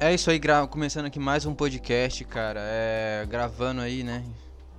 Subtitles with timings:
[0.00, 2.60] É isso aí, começando aqui mais um podcast, cara.
[2.62, 3.26] É...
[3.28, 4.24] Gravando aí, né?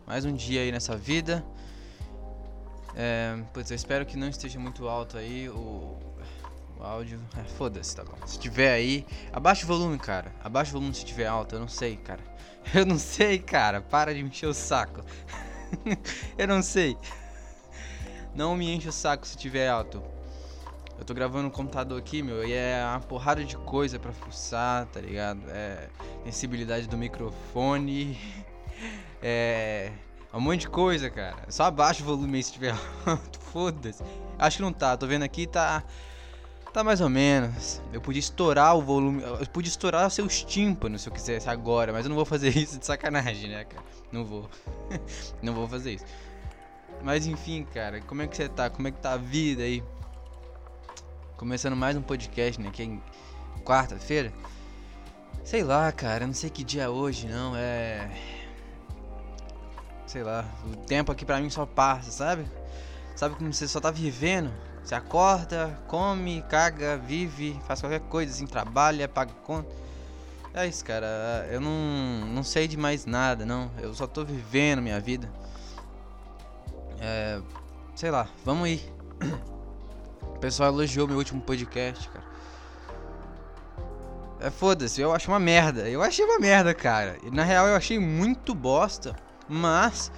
[0.08, 1.44] Mais um dia aí nessa vida.
[2.96, 3.38] É...
[3.54, 5.98] Pois eu espero que não esteja muito alto aí o,
[6.80, 7.20] o áudio.
[7.38, 8.16] É, foda-se, tá bom.
[8.26, 10.34] Se tiver aí, abaixa o volume, cara.
[10.42, 12.24] Abaixa o volume se tiver alto, eu não sei, cara.
[12.74, 13.82] Eu não sei, cara.
[13.82, 15.04] Para de me encher o saco.
[16.38, 16.96] eu não sei.
[18.36, 20.02] Não me enche o saco se tiver alto.
[21.00, 24.86] Eu tô gravando no computador aqui, meu, e é uma porrada de coisa pra fuçar,
[24.88, 25.42] tá ligado?
[25.48, 25.88] É
[26.26, 28.20] sensibilidade do microfone,
[29.24, 29.92] é
[30.34, 31.38] um monte de coisa, cara.
[31.48, 34.04] Só abaixa o volume aí se tiver alto, foda-se.
[34.38, 35.84] Acho que não tá, tô vendo aqui, tá
[36.74, 37.82] tá mais ou menos.
[37.92, 42.06] Eu podia estourar o volume, eu podia estourar seus tímpanos se eu quisesse agora, mas
[42.06, 43.84] eu não vou fazer isso de sacanagem, né, cara?
[44.12, 44.50] Não vou.
[45.42, 46.06] não vou fazer isso.
[47.02, 48.70] Mas enfim, cara, como é que você tá?
[48.70, 49.82] Como é que tá a vida aí?
[51.40, 52.70] Começando mais um podcast, né?
[52.70, 54.34] Que é quarta-feira.
[55.42, 57.56] Sei lá, cara, não sei que dia é hoje, não.
[57.56, 58.12] É.
[60.06, 62.46] Sei lá, o tempo aqui pra mim só passa, sabe?
[63.16, 64.52] Sabe como você só tá vivendo?
[64.84, 69.74] Você acorda, come, caga, vive, faz qualquer coisa, assim, trabalha, paga conta.
[70.54, 71.48] É isso, cara.
[71.50, 73.72] Eu não, não sei de mais nada, não.
[73.82, 75.32] Eu só tô vivendo minha vida.
[77.00, 77.40] É.
[77.96, 78.94] Sei lá, vamos aí.
[80.22, 82.26] O pessoal elogiou meu último podcast, cara.
[84.40, 85.90] É foda-se, eu acho uma merda.
[85.90, 87.18] Eu achei uma merda, cara.
[87.24, 89.16] E, na real eu achei muito bosta,
[89.48, 90.12] mas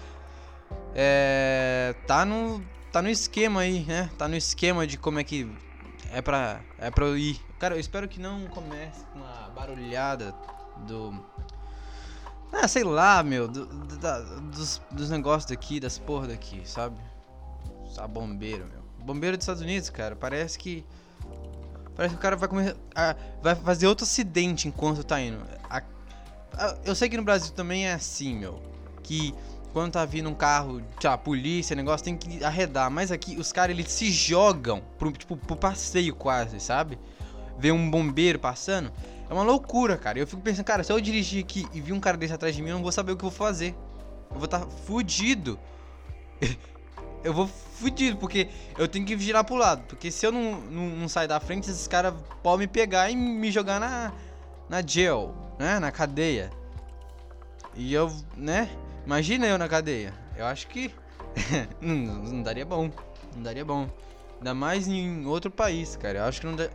[0.94, 4.10] é tá no tá no esquema aí, né?
[4.18, 5.52] Tá no esquema de como é que
[6.12, 7.40] é pra é para eu ir.
[7.58, 10.36] Cara, eu espero que não comece com a barulhada
[10.86, 11.20] do
[12.52, 13.66] ah, sei lá, meu, do,
[13.98, 16.98] da, dos, dos negócios daqui, das porra daqui, sabe?
[17.86, 18.81] Só bombeiro, meu.
[19.04, 20.86] Bombeiro dos Estados Unidos, cara, parece que.
[21.96, 25.40] Parece que o cara vai comer, a, vai fazer outro acidente enquanto tá indo.
[25.70, 25.84] A,
[26.54, 28.62] a, eu sei que no Brasil também é assim, meu.
[29.04, 29.34] Que
[29.74, 32.90] quando tá vindo um carro, tchau, polícia, negócio, tem que arredar.
[32.90, 36.98] Mas aqui os caras eles se jogam pro, tipo, pro passeio quase, sabe?
[37.58, 38.92] Ver um bombeiro passando.
[39.30, 40.20] É uma loucura, cara.
[40.20, 42.61] Eu fico pensando, cara, se eu dirigir aqui e vir um cara desse atrás de
[42.61, 43.76] mim, eu não vou saber o que eu vou fazer.
[44.30, 45.60] Eu vou estar tá fudido.
[47.23, 49.83] eu vou fudido, porque eu tenho que girar pro lado.
[49.87, 53.15] Porque se eu não, não, não sair da frente, esses caras podem me pegar e
[53.15, 54.11] me jogar na,
[54.70, 55.80] na jail, né?
[55.80, 56.52] Na cadeia.
[57.76, 58.70] E eu, né?
[59.05, 60.14] Imagina eu na cadeia.
[60.36, 60.93] Eu acho que
[61.81, 62.92] não, não, daria bom.
[63.36, 63.89] Não daria bom.
[64.37, 66.20] Ainda mais em outro país, cara.
[66.20, 66.70] Eu acho que não dá.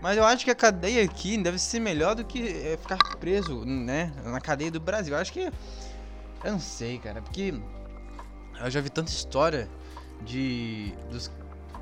[0.00, 3.64] Mas eu acho que a cadeia aqui deve ser melhor do que eh, ficar preso,
[3.64, 4.12] né?
[4.24, 5.14] Na cadeia do Brasil.
[5.14, 5.50] Eu acho que.
[6.44, 7.20] Eu não sei, cara.
[7.20, 7.54] Porque.
[8.60, 9.68] Eu já vi tanta história
[10.24, 11.30] de dos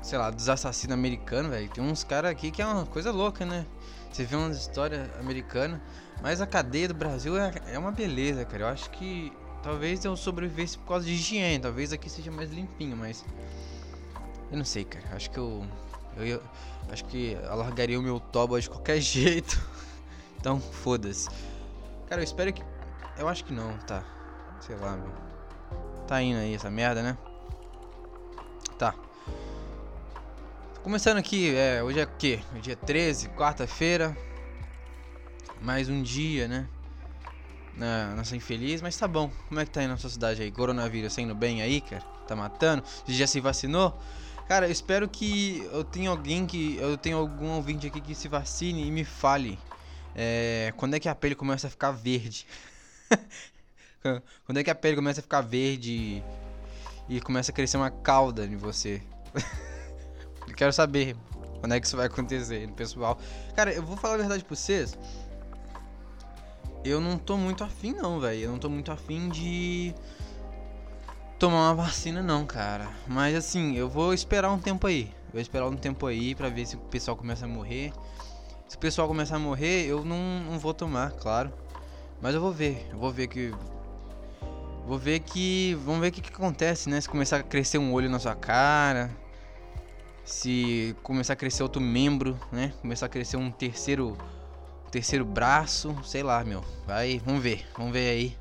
[0.01, 1.69] sei lá, dos assassinos americanos, velho.
[1.69, 3.65] Tem uns caras aqui que é uma coisa louca, né?
[4.11, 5.81] Você vê umas histórias americanas,
[6.21, 8.63] mas a cadeia do Brasil é, é uma beleza, cara.
[8.63, 12.95] Eu acho que talvez eu sobrevivesse por causa de higiene, talvez aqui seja mais limpinho,
[12.95, 13.25] mas
[14.49, 15.05] eu não sei, cara.
[15.13, 15.65] Acho que eu
[16.15, 16.41] eu, eu
[16.89, 19.59] acho que alargaria o meu toba de qualquer jeito.
[20.39, 21.27] então, foda-se.
[22.07, 22.63] Cara, eu espero que
[23.17, 24.03] eu acho que não, tá.
[24.61, 25.11] Sei lá, meu.
[26.07, 27.17] Tá indo aí essa merda, né?
[28.77, 28.93] Tá.
[30.83, 32.39] Começando aqui, é, hoje é o quê?
[32.61, 34.15] Dia 13, quarta-feira.
[35.59, 36.67] Mais um dia, né?
[37.75, 39.31] Na nossa infeliz, mas tá bom.
[39.47, 40.51] Como é que tá aí na sua cidade aí?
[40.51, 42.03] Coronavírus saindo bem aí, cara?
[42.27, 42.83] Tá matando?
[43.03, 43.99] Você já se vacinou?
[44.47, 46.77] Cara, eu espero que eu tenha alguém que.
[46.77, 49.57] Eu tenha algum ouvinte aqui que se vacine e me fale.
[50.13, 52.45] É, quando é que a pele começa a ficar verde?
[54.45, 56.21] quando é que a pele começa a ficar verde
[57.09, 59.01] e começa a crescer uma cauda em você.
[60.47, 61.15] eu quero saber
[61.59, 63.17] quando é que isso vai acontecer, pessoal.
[63.55, 64.97] Cara, eu vou falar a verdade pra vocês.
[66.83, 68.41] Eu não tô muito afim, não, velho.
[68.41, 69.93] Eu não tô muito afim de
[71.39, 72.89] tomar uma vacina, não, cara.
[73.07, 75.11] Mas assim, eu vou esperar um tempo aí.
[75.31, 77.91] Vou esperar um tempo aí pra ver se o pessoal começa a morrer.
[78.67, 81.51] Se o pessoal começar a morrer, eu não, não vou tomar, claro.
[82.21, 82.87] Mas eu vou ver.
[82.91, 83.53] Eu vou ver que
[84.87, 85.77] Vou ver que.
[85.83, 87.01] Vamos ver o que, que, acontece, né?
[87.01, 89.11] Se começar a crescer um olho na sua cara.
[90.23, 92.73] Se começar a crescer outro membro, né?
[92.79, 94.17] Começar a crescer um terceiro.
[94.87, 95.93] Um terceiro braço.
[96.05, 96.63] Sei lá, meu.
[96.85, 97.67] Vai, vamos ver.
[97.77, 98.37] Vamos ver aí.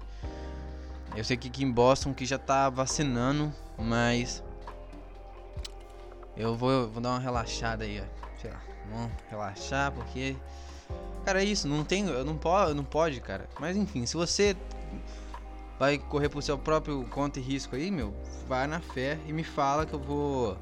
[1.17, 4.41] Eu sei que aqui em Boston que já tá vacinando, mas.
[6.37, 8.41] Eu vou, vou dar uma relaxada aí, ó.
[8.41, 8.61] Sei lá.
[8.93, 10.37] Vamos relaxar porque.
[11.25, 12.07] Cara, é isso, não tem.
[12.07, 13.49] Eu não, pode, não pode, cara.
[13.59, 14.57] Mas enfim, se você
[15.79, 18.15] vai correr pro seu próprio conta e risco aí, meu,
[18.49, 20.57] vai na fé e me fala que eu vou.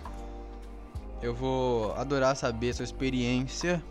[1.22, 3.82] Eu vou adorar saber a sua experiência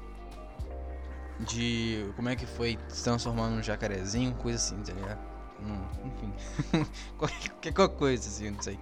[1.39, 5.19] de como é que foi se transformando num jacarezinho, coisa assim, tá ligado?
[6.05, 6.85] Enfim,
[7.17, 8.77] qualquer coisa assim, não sei.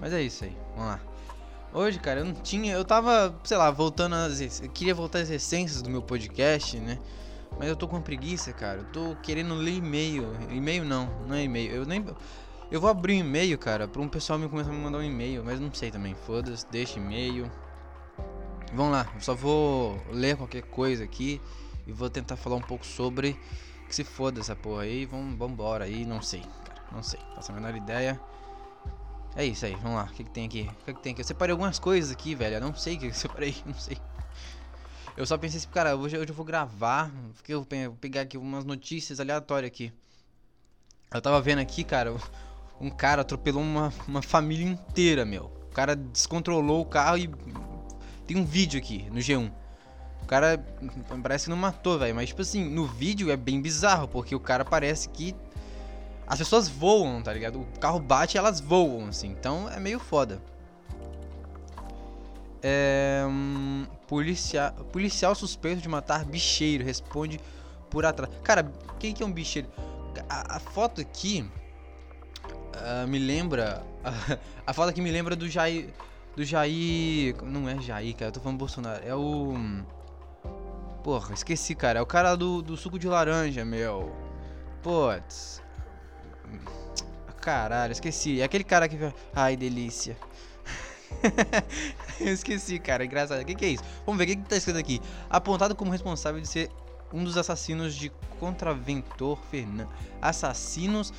[0.00, 1.00] Mas é isso aí, vamos lá.
[1.72, 2.72] Hoje, cara, eu não tinha.
[2.72, 4.40] Eu tava, sei lá, voltando às.
[4.60, 6.98] Eu queria voltar às essências do meu podcast, né?
[7.56, 8.80] Mas eu tô com preguiça, cara.
[8.80, 10.28] Eu tô querendo ler e-mail.
[10.50, 11.72] E-mail não, não é e-mail.
[11.72, 12.04] Eu nem.
[12.70, 15.02] Eu vou abrir um e-mail, cara, pra um pessoal me começar a me mandar um
[15.02, 16.14] e-mail, mas não sei também.
[16.14, 17.50] Foda-se, deixa e-mail.
[18.74, 21.40] Vamos lá, eu só vou ler qualquer coisa aqui
[21.86, 23.38] e vou tentar falar um pouco sobre.
[23.88, 27.50] Que se foda essa porra aí, vamos, embora aí, não sei, cara, não sei, faço
[27.50, 28.20] a menor ideia.
[29.34, 30.68] É isso aí, vamos lá, o que, que tem aqui?
[30.82, 31.22] O que, que tem aqui?
[31.22, 33.96] Eu separei algumas coisas aqui, velho, eu não sei o que eu separei, não sei.
[35.18, 38.38] Eu só pensei assim, cara, hoje, hoje eu vou gravar, porque eu vou pegar aqui
[38.38, 39.92] umas notícias aleatórias aqui.
[41.12, 42.14] Eu tava vendo aqui, cara,
[42.80, 45.46] um cara atropelou uma, uma família inteira, meu.
[45.68, 47.28] O cara descontrolou o carro e
[48.28, 49.50] tem um vídeo aqui no G1.
[50.22, 50.64] O cara
[51.20, 52.14] parece que não matou, velho.
[52.14, 55.34] Mas, tipo assim, no vídeo é bem bizarro, porque o cara parece que.
[56.28, 57.60] As pessoas voam, tá ligado?
[57.60, 59.30] O carro bate e elas voam, assim.
[59.30, 60.40] Então é meio foda.
[62.62, 63.24] É.
[63.26, 67.40] Um, policia, policial suspeito de matar bicheiro responde
[67.90, 68.32] por atrás.
[68.42, 69.68] Cara, quem que é um bicheiro?
[70.28, 71.48] A, a foto aqui.
[72.44, 73.84] Uh, me lembra.
[74.04, 74.38] A,
[74.70, 75.92] a foto aqui me lembra do Jair
[76.38, 77.34] do Jair.
[77.42, 79.04] Não é Jair, cara, eu tô falando Bolsonaro.
[79.04, 79.54] É o.
[81.02, 81.98] Porra, esqueci, cara.
[81.98, 84.14] É o cara do, do suco de laranja, meu.
[84.82, 85.60] Putz.
[87.40, 88.40] Caralho, esqueci.
[88.40, 88.96] É aquele cara que.
[89.34, 90.16] Ai, delícia.
[92.20, 93.04] eu esqueci, cara.
[93.04, 93.40] Engraçado.
[93.40, 93.84] O que, que é isso?
[94.04, 95.00] Vamos ver o que, que tá escrito aqui.
[95.28, 96.70] Apontado como responsável de ser
[97.12, 99.88] um dos assassinos de Contraventor Fernando.
[100.20, 101.12] Assassinos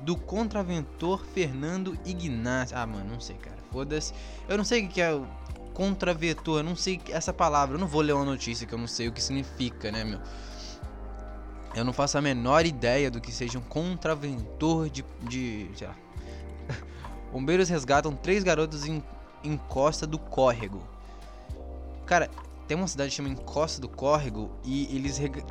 [0.00, 2.76] do Contraventor Fernando Ignacio.
[2.76, 4.14] Ah, mano, não sei, cara foda-se.
[4.48, 5.26] Eu não sei o que é o
[5.74, 7.76] contravetor, eu não sei essa palavra.
[7.76, 10.20] Eu não vou ler uma notícia que eu não sei o que significa, né, meu?
[11.74, 15.04] Eu não faço a menor ideia do que seja um contraventor de.
[15.28, 15.96] de sei lá.
[17.30, 19.04] Bombeiros resgatam três garotos em,
[19.42, 20.82] em Costa do Córrego.
[22.04, 22.30] Cara,
[22.66, 25.18] tem uma cidade que chama Encosta do Córrego e eles.
[25.18, 25.44] Reg...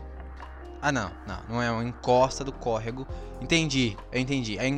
[0.82, 3.08] Ah, não, não, não é uma encosta do córrego.
[3.42, 4.58] Entendi, eu entendi.
[4.60, 4.70] É,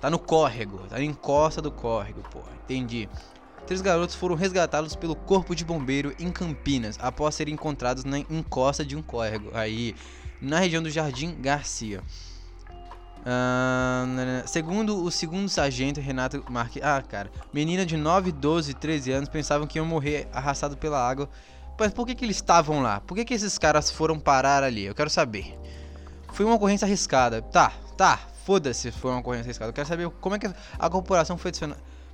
[0.00, 2.52] Tá no córrego, tá na encosta do córrego, porra.
[2.64, 3.08] Entendi.
[3.66, 8.84] Três garotos foram resgatados pelo Corpo de Bombeiro em Campinas após serem encontrados na encosta
[8.84, 9.96] de um córrego, aí
[10.40, 12.02] na região do Jardim Garcia.
[13.26, 16.80] Uh, segundo o segundo sargento Renato Marques.
[16.80, 17.28] Ah, cara.
[17.52, 21.28] Menina de 9, 12, 13 anos pensavam que iam morrer arrastado pela água.
[21.78, 23.00] Mas por que, que eles estavam lá?
[23.00, 24.84] Por que, que esses caras foram parar ali?
[24.84, 25.58] Eu quero saber.
[26.32, 27.42] Foi uma ocorrência arriscada.
[27.42, 28.20] Tá, tá.
[28.44, 29.70] Foda-se se foi uma ocorrência arriscada.
[29.70, 31.50] Eu quero saber como é que a corporação foi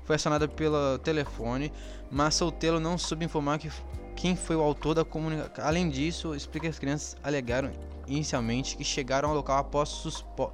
[0.05, 1.73] foi acionada pelo telefone,
[2.11, 3.71] mas Solteiro não soube informar que,
[4.17, 5.65] quem foi o autor da comunicação.
[5.65, 7.71] Além disso, explica que as crianças alegaram
[8.07, 10.53] inicialmente que chegaram ao local após suspo...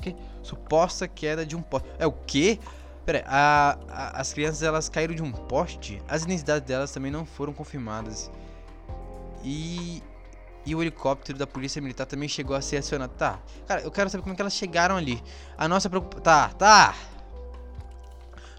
[0.00, 0.16] que?
[0.42, 1.88] suposta queda de um poste.
[1.98, 2.58] É o quê?
[3.04, 6.02] Pera aí, a, a, as crianças elas caíram de um poste?
[6.08, 8.30] As identidades delas também não foram confirmadas.
[9.42, 10.02] E
[10.68, 13.14] e o helicóptero da polícia militar também chegou a ser acionado.
[13.14, 15.22] Tá, cara, eu quero saber como é que elas chegaram ali.
[15.56, 16.22] A nossa preocupação.
[16.22, 16.94] Tá, tá.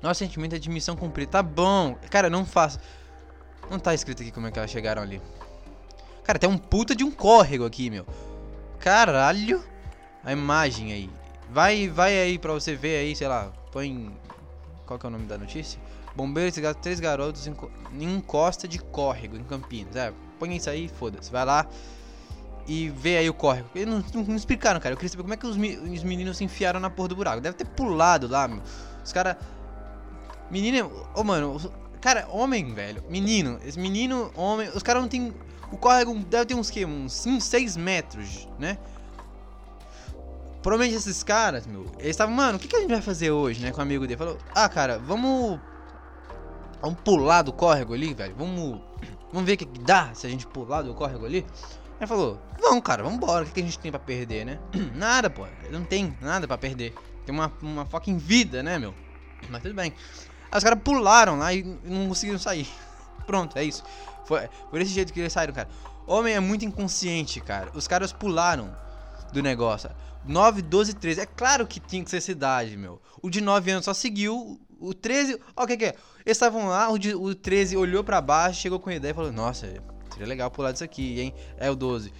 [0.01, 1.33] Nosso sentimento é de missão cumprida.
[1.33, 1.95] Tá bom.
[2.09, 2.79] Cara, não faço.
[3.69, 5.21] Não tá escrito aqui como é que elas chegaram ali.
[6.23, 8.07] Cara, tem um puta de um córrego aqui, meu.
[8.79, 9.63] Caralho.
[10.23, 11.09] A imagem aí.
[11.51, 13.51] Vai, vai aí pra você ver aí, sei lá.
[13.71, 14.11] Põe.
[14.85, 15.79] Qual que é o nome da notícia?
[16.15, 17.55] Bombeiros e três garotos em,
[17.93, 19.95] em encosta de córrego em Campinas.
[19.95, 21.31] É, põe isso aí, foda-se.
[21.31, 21.67] Vai lá
[22.69, 23.67] e vê aí o córrego.
[23.73, 24.93] Eles não, não, não, explicaram, cara.
[24.93, 27.41] Eu queria saber como é que os, os, meninos se enfiaram na porra do buraco.
[27.41, 28.61] Deve ter pulado lá, meu.
[29.03, 29.35] Os caras.
[30.51, 30.85] Menino.
[31.15, 31.59] Ô, oh, mano.
[31.99, 33.03] Cara, homem, velho.
[33.09, 33.59] Menino.
[33.65, 34.69] Esse menino, homem.
[34.69, 35.33] Os caras não tem.
[35.71, 36.85] O córrego deve ter uns que?
[36.85, 38.77] Uns 5, 6 metros, né?
[40.61, 41.85] Provavelmente esses caras, meu.
[41.97, 43.71] Eles estavam, mano, o que, que a gente vai fazer hoje, né?
[43.71, 44.17] Com o amigo dele.
[44.17, 45.59] Falou, ah, cara, vamos.
[46.81, 48.35] Vamos pular do córrego ali, velho.
[48.37, 48.81] Vamos.
[49.31, 51.45] Vamos ver o que dá se a gente pular do córrego ali.
[51.99, 53.43] Ele falou, vamos, cara, vamos embora.
[53.43, 54.59] O que, que a gente tem pra perder, né?
[54.95, 55.45] nada, pô.
[55.71, 56.93] Não tem nada pra perder.
[57.25, 58.93] Tem uma, uma fucking vida, né, meu?
[59.49, 59.93] Mas tudo bem.
[60.51, 62.67] Aí os caras pularam lá e não conseguiram sair.
[63.25, 63.83] Pronto, é isso.
[64.25, 65.69] Foi por esse jeito que eles saíram, cara.
[66.07, 67.69] Homem é muito inconsciente, cara.
[67.73, 68.75] Os caras pularam
[69.31, 69.89] do negócio.
[70.25, 71.21] 9, 12, 13.
[71.21, 73.01] É claro que tinha que ser cidade, meu.
[73.21, 74.59] O de 9 anos só seguiu.
[74.79, 75.39] O 13.
[75.55, 75.95] Ó, o que, que é?
[76.25, 79.15] Eles estavam lá, o, de, o 13 olhou para baixo, chegou com a ideia e
[79.15, 79.67] falou: Nossa,
[80.19, 81.33] Seria legal pular disso aqui, hein?
[81.57, 82.11] É o 12.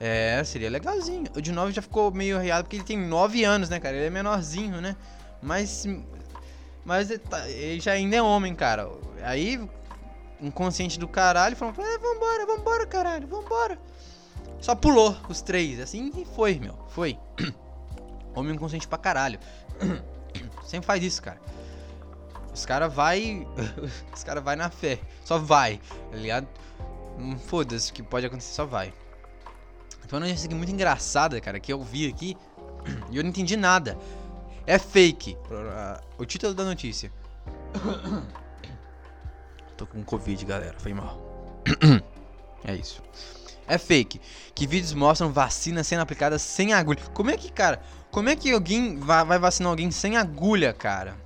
[0.00, 1.30] É, seria legalzinho.
[1.36, 3.96] O de 9 já ficou meio riado porque ele tem 9 anos, né, cara?
[3.96, 4.96] Ele é menorzinho, né?
[5.40, 5.86] Mas.
[6.84, 8.90] Mas ele, tá, ele já ainda é homem, cara.
[9.22, 9.60] Aí.
[10.40, 13.78] inconsciente do caralho, falando, é, vambora, vambora, caralho, vambora.
[14.60, 17.18] Só pulou os três, assim, e foi, meu, foi.
[18.34, 19.38] Homem inconsciente pra caralho.
[20.64, 21.40] Sempre faz isso, cara.
[22.52, 23.46] Os cara vai.
[24.14, 24.98] Os cara vai na fé.
[25.24, 25.80] Só vai.
[26.10, 26.48] Tá ligado?
[27.18, 28.92] Hum, foda-se, o que pode acontecer, só vai.
[30.08, 32.36] Foi uma notícia muito engraçada, cara, que eu vi aqui
[33.10, 33.98] e eu não entendi nada.
[34.66, 35.36] É fake.
[36.18, 37.12] O título da notícia.
[39.76, 40.78] Tô com Covid, galera.
[40.78, 41.62] Foi mal.
[42.64, 43.02] é isso.
[43.66, 44.20] É fake.
[44.54, 47.00] Que vídeos mostram vacina sendo aplicada sem agulha.
[47.12, 47.82] Como é que, cara?
[48.10, 51.16] Como é que alguém vai, vacinar alguém sem agulha, cara?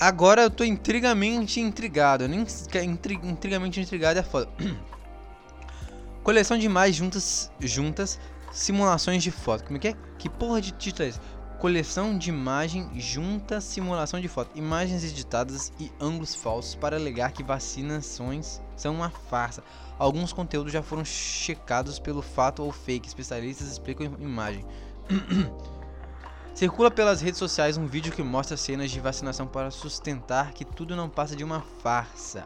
[0.00, 2.26] Agora eu tô intrigamente intrigado.
[2.28, 2.46] Nem
[2.84, 4.48] intrig, intrigamente intrigado é foda.
[6.22, 8.18] Coleção de imagens juntas, juntas,
[8.52, 9.64] simulações de foto.
[9.64, 9.96] Como é que é?
[10.18, 11.20] Que porra de título é esse?
[11.58, 14.56] Coleção de imagem junta simulação de foto.
[14.56, 19.62] Imagens editadas e ângulos falsos para alegar que vacinações são uma farsa.
[19.98, 23.08] Alguns conteúdos já foram checados pelo fato ou fake.
[23.08, 24.64] Especialistas explicam imagem.
[26.54, 30.96] Circula pelas redes sociais um vídeo que mostra cenas de vacinação para sustentar que tudo
[30.96, 32.44] não passa de uma farsa,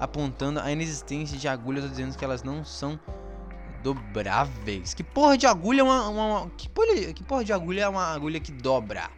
[0.00, 2.98] apontando a inexistência de agulhas dizendo que elas não são
[3.82, 4.94] dobráveis.
[4.94, 8.04] Que porra de agulha é uma, uma que, porra, que porra de agulha é uma
[8.06, 9.08] agulha que dobra?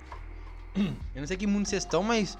[0.77, 2.37] Eu não sei que mundo vocês estão, mas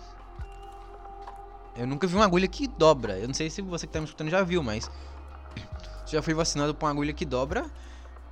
[1.77, 3.19] eu nunca vi uma agulha que dobra.
[3.19, 4.91] Eu não sei se você que tá me escutando já viu, mas
[6.07, 7.67] já fui vacinado com uma agulha que dobra.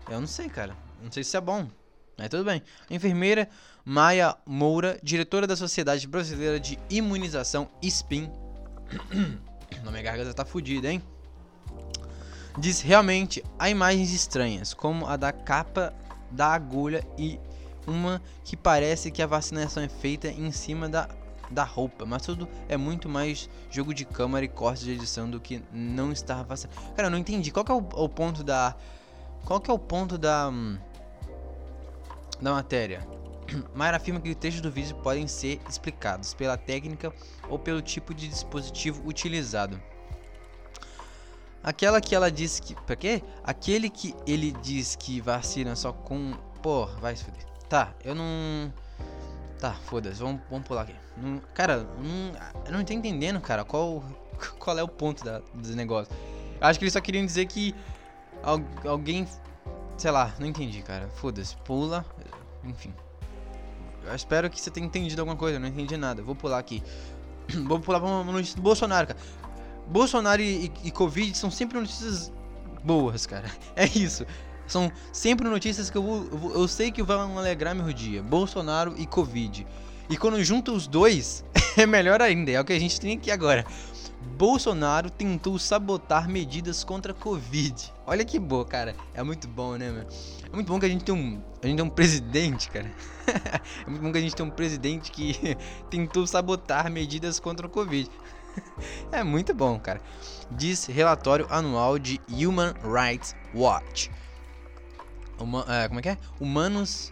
[0.09, 0.77] Eu não sei, cara.
[1.03, 1.69] Não sei se é bom.
[2.17, 2.63] Mas tudo bem.
[2.89, 3.49] A enfermeira
[3.85, 8.31] Maia Moura, diretora da Sociedade Brasileira de Imunização, SPIN.
[9.83, 11.03] Na minha garganta tá fodida, hein?
[12.59, 15.93] Diz realmente há imagens estranhas, como a da capa
[16.31, 17.41] da agulha e
[17.87, 21.09] uma que parece que a vacinação é feita em cima da,
[21.53, 25.41] da roupa, mas tudo é muito mais jogo de câmera e corte de edição do
[25.41, 26.81] que não estar vacinado.
[26.95, 27.51] Cara, eu não entendi.
[27.51, 28.75] Qual que é o, o ponto da.
[29.45, 30.49] Qual que é o ponto da.
[30.49, 30.79] Hum,
[32.41, 33.07] da matéria.
[33.75, 37.13] Mayra afirma que os trechos do vídeo podem ser explicados pela técnica
[37.49, 39.81] ou pelo tipo de dispositivo utilizado.
[41.63, 42.75] Aquela que ela diz que.
[42.75, 43.23] Pra quê?
[43.45, 46.33] Aquele que ele diz que vacina só com.
[46.61, 47.45] Porra, vai se fuder.
[47.69, 48.73] Tá, eu não.
[49.61, 51.02] Tá, foda-se, vamos, vamos pular aqui.
[51.17, 54.03] Não, cara, não, eu não tô entendendo, cara, qual,
[54.59, 56.15] qual é o ponto da, do negócio.
[56.61, 57.75] Acho que eles só queriam dizer que
[58.85, 59.27] alguém
[59.97, 61.09] Sei lá, não entendi, cara.
[61.15, 61.57] Foda-se.
[61.59, 62.05] Pula.
[62.65, 62.93] Enfim.
[64.05, 65.57] Eu espero que você tenha entendido alguma coisa.
[65.57, 66.23] Eu não entendi nada.
[66.23, 66.83] Vou pular aqui.
[67.67, 69.19] Vou pular pra uma notícia do Bolsonaro, cara.
[69.87, 72.33] Bolsonaro e, e, e Covid são sempre notícias
[72.83, 73.49] boas, cara.
[73.77, 74.27] É isso.
[74.67, 78.23] São sempre notícias que eu, vou, eu sei que vão alegrar meu dia.
[78.23, 79.67] Bolsonaro e Covid.
[80.13, 81.43] E quando junta os dois,
[81.75, 82.51] é melhor ainda.
[82.51, 83.65] É o que a gente tem aqui agora.
[84.37, 87.91] Bolsonaro tentou sabotar medidas contra a Covid.
[88.07, 88.95] Olha que boa, cara.
[89.15, 90.03] É muito bom, né, meu?
[90.03, 92.93] É muito bom que a gente tem um, a gente tem um presidente, cara.
[93.87, 95.57] é muito bom que a gente tem um presidente que
[95.89, 98.11] tentou sabotar medidas contra a Covid.
[99.11, 100.03] é muito bom, cara.
[100.51, 104.11] Diz relatório anual de Human Rights Watch.
[105.41, 106.19] Uma, é, como é que é?
[106.39, 107.11] Humanos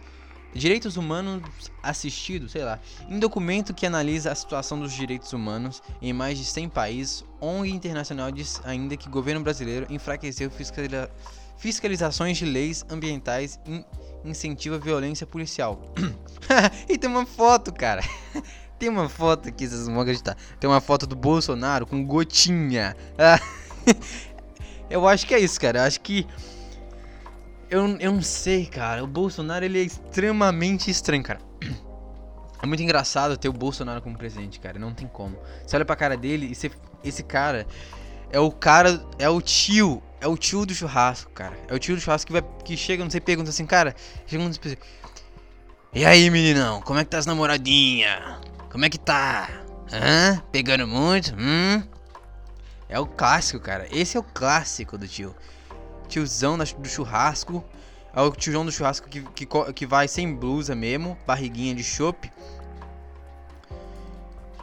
[0.53, 1.41] Direitos Humanos
[1.81, 2.79] Assistidos, sei lá,
[3.09, 7.71] em documento que analisa a situação dos direitos humanos em mais de 100 países, ONG
[7.71, 11.09] Internacional diz ainda que o governo brasileiro enfraqueceu fiscaliza
[11.57, 13.85] fiscalizações de leis ambientais e
[14.25, 15.79] incentiva violência policial.
[16.89, 18.01] e tem uma foto, cara.
[18.79, 20.35] tem uma foto aqui, vocês vão acreditar.
[20.59, 22.95] Tem uma foto do Bolsonaro com gotinha.
[24.89, 25.79] Eu acho que é isso, cara.
[25.79, 26.27] Eu acho que
[27.71, 29.01] eu, eu não sei, cara.
[29.01, 31.39] O Bolsonaro, ele é extremamente estranho, cara.
[32.61, 34.77] É muito engraçado ter o Bolsonaro como presidente, cara.
[34.77, 35.37] Não tem como.
[35.65, 36.69] Você olha pra cara dele e você,
[37.01, 37.65] esse cara
[38.29, 41.57] é o cara, é o tio, é o tio do churrasco, cara.
[41.69, 43.95] É o tio do churrasco que, vai, que chega, não sei, pergunta assim, cara.
[44.27, 44.51] Chega um
[45.93, 48.37] E aí, meninão, como é que tá as namoradinha?
[48.69, 49.49] Como é que tá?
[49.91, 50.43] Hã?
[50.51, 51.33] Pegando muito?
[51.35, 51.81] Hum?
[52.89, 53.87] É o clássico, cara.
[53.91, 55.33] Esse é o clássico do tio
[56.11, 57.63] tiozão do churrasco.
[58.13, 62.31] É o tiozão do churrasco que, que, que vai sem blusa mesmo, barriguinha de chope.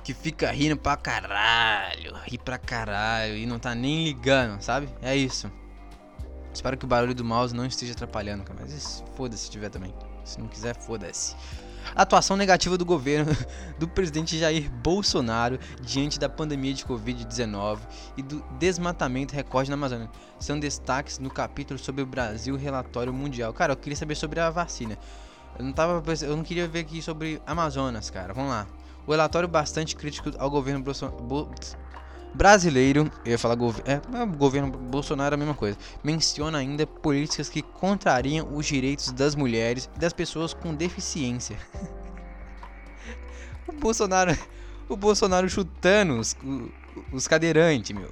[0.05, 4.89] Que fica rindo pra caralho, ri pra caralho e não tá nem ligando, sabe?
[5.03, 5.51] É isso.
[6.53, 8.45] Espero que o barulho do mouse não esteja atrapalhando.
[8.59, 9.95] Mas foda-se se tiver também.
[10.25, 11.37] Se não quiser, foda-se.
[11.95, 13.33] Atuação negativa do governo
[13.79, 17.79] do presidente Jair Bolsonaro diante da pandemia de Covid-19
[18.17, 20.11] e do desmatamento recorde na Amazônia.
[20.39, 23.53] São destaques no capítulo sobre o Brasil Relatório Mundial.
[23.53, 24.99] Cara, eu queria saber sobre a vacina.
[25.59, 28.33] Eu não tava, eu não queria ver aqui sobre Amazonas, cara.
[28.33, 28.67] Vamos lá.
[29.07, 31.17] O relatório bastante crítico ao governo Bolsonaro
[32.35, 37.49] brasileiro, eu ia falar governo, é, governo Bolsonaro é a mesma coisa, menciona ainda políticas
[37.49, 41.57] que contrariam os direitos das mulheres e das pessoas com deficiência.
[43.67, 44.37] o Bolsonaro,
[44.89, 46.37] o Bolsonaro chutando os,
[47.13, 48.11] os cadeirantes, meu.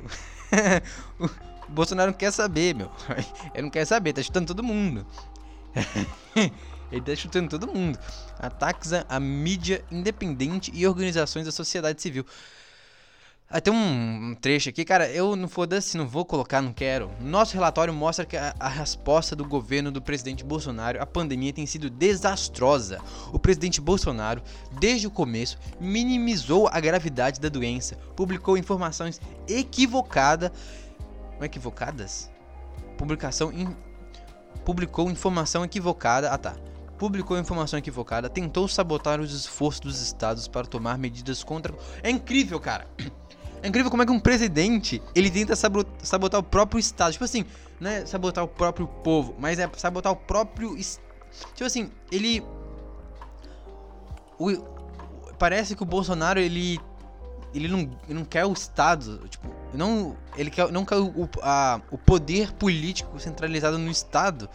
[1.69, 2.91] o Bolsonaro não quer saber, meu.
[3.55, 5.07] Ele não quer saber, tá chutando todo mundo.
[6.91, 7.99] Ele tá chutando todo mundo.
[8.39, 12.25] Ataques à mídia independente e organizações da sociedade civil.
[13.49, 17.12] Ah, tem um trecho aqui, cara, eu não foda-se, não vou colocar, não quero.
[17.21, 21.65] Nosso relatório mostra que a, a, resposta do governo do presidente Bolsonaro à pandemia tem
[21.65, 23.00] sido desastrosa.
[23.33, 24.43] O presidente Bolsonaro,
[24.81, 30.50] desde o começo, minimizou a gravidade da doença, publicou informações equivocadas.
[31.38, 32.29] Não equivocadas?
[32.99, 33.53] Publicação.
[33.53, 33.76] In,
[34.65, 36.33] publicou informação equivocada.
[36.33, 36.57] Ah tá
[36.99, 41.75] publicou informação equivocada, tentou sabotar os esforços dos estados para tomar medidas contra.
[42.03, 42.88] É incrível, cara.
[43.67, 47.11] É incrível como é que um presidente, ele tenta sabotar o próprio Estado.
[47.11, 47.45] Tipo assim,
[47.81, 50.77] não é sabotar o próprio povo, mas é sabotar o próprio...
[50.77, 52.45] Tipo assim, ele...
[54.39, 54.53] O...
[55.37, 56.79] Parece que o Bolsonaro, ele...
[57.53, 61.81] Ele não, ele não quer o Estado, tipo, não, ele quer, não quer o, a,
[61.91, 64.49] o poder político centralizado no Estado.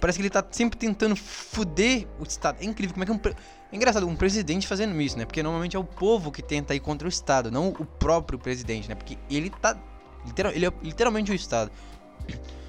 [0.00, 2.62] Parece que ele tá sempre tentando fuder o Estado.
[2.62, 3.34] É incrível como é que um...
[3.72, 5.24] É engraçado, um presidente fazendo isso, né?
[5.24, 8.88] Porque normalmente é o povo que tenta ir contra o Estado, não o próprio presidente,
[8.88, 8.94] né?
[8.94, 9.76] Porque ele tá.
[10.24, 11.70] Literal, ele é literalmente o Estado.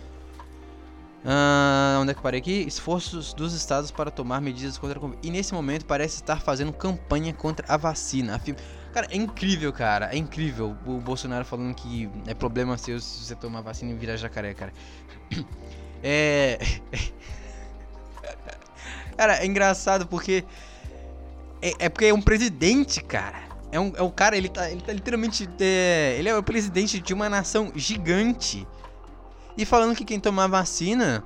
[1.28, 2.64] Ah, onde é que eu parei aqui?
[2.68, 5.28] Esforços dos estados para tomar medidas contra a Covid.
[5.28, 8.40] E nesse momento parece estar fazendo campanha contra a vacina.
[8.94, 10.14] Cara, é incrível, cara.
[10.14, 14.18] É incrível o Bolsonaro falando que é problema seu se você tomar vacina e virar
[14.18, 14.72] jacaré, cara.
[16.08, 16.60] É.
[19.18, 20.46] Cara, é engraçado porque
[21.62, 23.44] é, é porque é um presidente, cara.
[23.72, 25.50] É um, é um cara, ele tá, ele tá literalmente.
[25.60, 28.68] É, ele é o presidente de uma nação gigante.
[29.58, 31.24] E falando que quem tomar vacina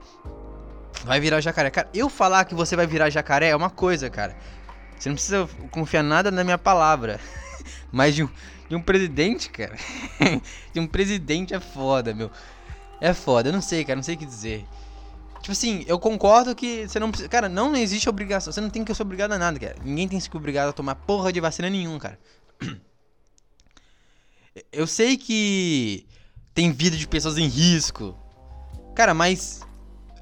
[1.03, 1.69] vai virar jacaré.
[1.69, 4.35] Cara, eu falar que você vai virar jacaré é uma coisa, cara.
[4.97, 7.19] Você não precisa confiar nada na minha palavra.
[7.91, 8.29] Mas de um,
[8.67, 9.75] de um presidente, cara.
[10.73, 12.29] de um presidente é foda, meu.
[13.01, 14.65] É foda, eu não sei, cara, não sei o que dizer.
[15.41, 17.29] Tipo assim, eu concordo que você não precisa.
[17.29, 18.51] Cara, não existe obrigação.
[18.51, 19.75] Você não tem que ser obrigado a nada, cara.
[19.83, 22.19] Ninguém tem que ser obrigado a tomar porra de vacina nenhum, cara.
[24.71, 26.05] Eu sei que
[26.53, 28.17] tem vida de pessoas em risco.
[28.95, 29.61] Cara, mas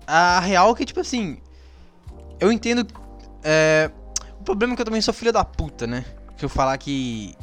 [0.05, 1.41] a real é que, tipo assim.
[2.39, 2.85] Eu entendo.
[3.43, 3.89] É,
[4.39, 6.05] o problema é que eu também sou filho da puta, né?
[6.37, 7.35] Se eu falar que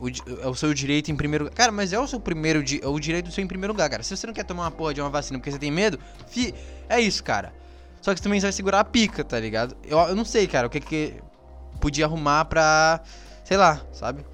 [0.00, 0.08] o,
[0.42, 1.56] é o seu direito em primeiro lugar.
[1.56, 4.02] Cara, mas é o seu primeiro é o direito seu em primeiro lugar, cara.
[4.02, 6.54] Se você não quer tomar uma porra de uma vacina porque você tem medo, fi,
[6.88, 7.52] é isso, cara.
[8.00, 9.76] Só que também vai segurar a pica, tá ligado?
[9.84, 11.14] Eu, eu não sei, cara, o que que
[11.80, 13.00] podia arrumar pra.
[13.44, 14.24] Sei lá, sabe?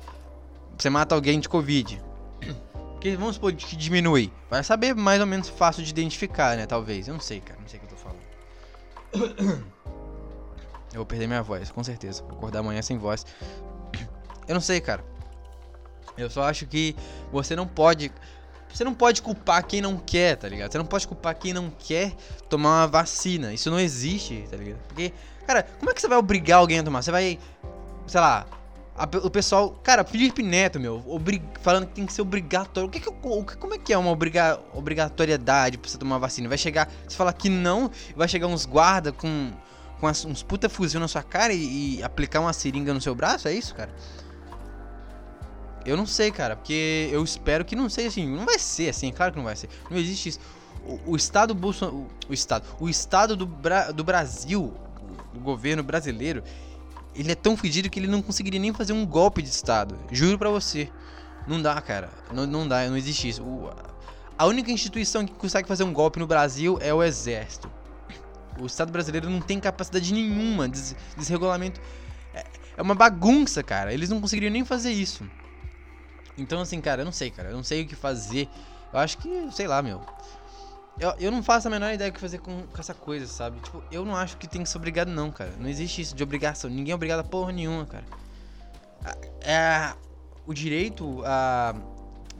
[0.76, 2.02] Você mata alguém de Covid.
[2.94, 4.32] Porque vamos supor que diminui.
[4.50, 6.66] Vai saber mais ou menos fácil de identificar, né?
[6.66, 7.06] Talvez.
[7.08, 7.60] Eu não sei, cara.
[7.60, 9.64] Não sei o que eu tô falando.
[10.92, 12.22] Eu vou perder minha voz, com certeza.
[12.22, 13.26] Vou acordar amanhã sem voz.
[14.46, 15.04] Eu não sei, cara.
[16.16, 16.94] Eu só acho que
[17.32, 18.12] você não pode.
[18.72, 20.72] Você não pode culpar quem não quer, tá ligado?
[20.72, 22.12] Você não pode culpar quem não quer
[22.48, 23.52] tomar uma vacina.
[23.52, 24.80] Isso não existe, tá ligado?
[24.88, 25.12] Porque,
[25.46, 27.00] cara, como é que você vai obrigar alguém a tomar?
[27.00, 27.38] Você vai,
[28.08, 28.46] sei lá,
[28.96, 32.88] a, o pessoal, cara, Felipe Neto, meu, obrig, falando que tem que ser obrigatório.
[32.88, 36.48] O que, que o, como é que é uma obriga, obrigatoriedade pra você tomar vacina?
[36.48, 39.52] Vai chegar, você falar que não, vai chegar uns guarda com,
[40.00, 43.14] com as, uns puta fuzil na sua cara e, e aplicar uma seringa no seu
[43.14, 43.48] braço?
[43.48, 43.90] É isso, cara?
[45.84, 48.26] Eu não sei, cara, porque eu espero que não seja assim.
[48.26, 49.68] Não vai ser assim, claro que não vai ser.
[49.90, 50.40] Não existe isso.
[50.86, 52.06] O, o Estado Bolsonaro.
[52.28, 52.66] O, Estado.
[52.80, 54.72] O Estado do, Bra, do Brasil,
[55.34, 56.42] o governo brasileiro,
[57.14, 59.96] ele é tão fedido que ele não conseguiria nem fazer um golpe de Estado.
[60.10, 60.90] Juro pra você.
[61.46, 62.10] Não dá, cara.
[62.32, 63.42] Não, não dá, não existe isso.
[63.42, 63.70] O,
[64.36, 67.70] a única instituição que consegue fazer um golpe no Brasil é o Exército.
[68.58, 70.68] O Estado brasileiro não tem capacidade nenhuma.
[70.68, 71.80] Des, desregulamento.
[72.32, 72.44] É,
[72.76, 73.92] é uma bagunça, cara.
[73.92, 75.24] Eles não conseguiriam nem fazer isso.
[76.36, 77.50] Então, assim, cara, eu não sei, cara.
[77.50, 78.48] Eu não sei o que fazer.
[78.92, 80.00] Eu acho que, sei lá, meu.
[80.98, 83.60] Eu, eu não faço a menor ideia do que fazer com, com essa coisa, sabe?
[83.60, 85.52] Tipo, eu não acho que tem que ser obrigado, não, cara.
[85.58, 86.70] Não existe isso de obrigação.
[86.70, 88.04] Ninguém é obrigado a porra nenhuma, cara.
[89.40, 89.94] É.
[90.46, 91.74] O direito a.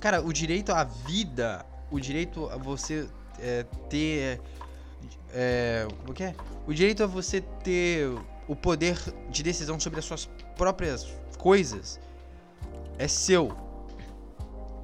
[0.01, 1.65] Cara, o direito à vida.
[1.91, 4.41] O direito a você é, ter.
[5.33, 6.35] É, como é que é?
[6.67, 8.09] O direito a você ter
[8.47, 8.99] o poder
[9.31, 11.07] de decisão sobre as suas próprias
[11.39, 11.99] coisas
[12.99, 13.57] é seu.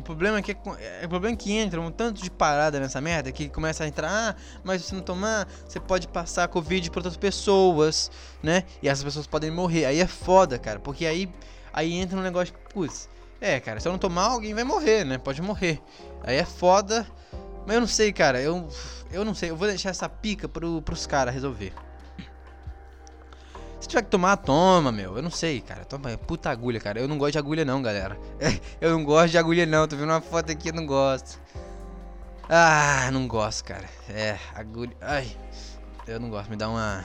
[0.00, 3.00] O problema é que, é, o problema é que entra um tanto de parada nessa
[3.00, 4.34] merda que começa a entrar, ah,
[4.64, 8.10] mas se não tomar, você pode passar Covid para outras pessoas,
[8.42, 8.64] né?
[8.82, 9.84] E essas pessoas podem morrer.
[9.84, 11.28] Aí é foda, cara, porque aí
[11.72, 13.08] Aí entra um negócio, putz,
[13.40, 15.18] é, cara, se eu não tomar, alguém vai morrer, né?
[15.18, 15.80] Pode morrer.
[16.22, 17.06] Aí é foda.
[17.66, 18.40] Mas eu não sei, cara.
[18.40, 18.68] Eu,
[19.10, 19.50] eu não sei.
[19.50, 21.72] Eu vou deixar essa pica pro, pros caras resolver.
[23.90, 25.16] Tiver que tomar, toma, meu.
[25.16, 25.84] Eu não sei, cara.
[25.84, 27.00] Toma, puta agulha, cara.
[27.00, 28.16] Eu não gosto de agulha, não, galera.
[28.80, 29.88] eu não gosto de agulha, não.
[29.88, 31.40] Tô vendo uma foto aqui, eu não gosto.
[32.48, 33.88] Ah, não gosto, cara.
[34.08, 34.96] É, agulha.
[35.00, 35.28] Ai,
[36.06, 36.48] eu não gosto.
[36.48, 37.04] Me dá uma.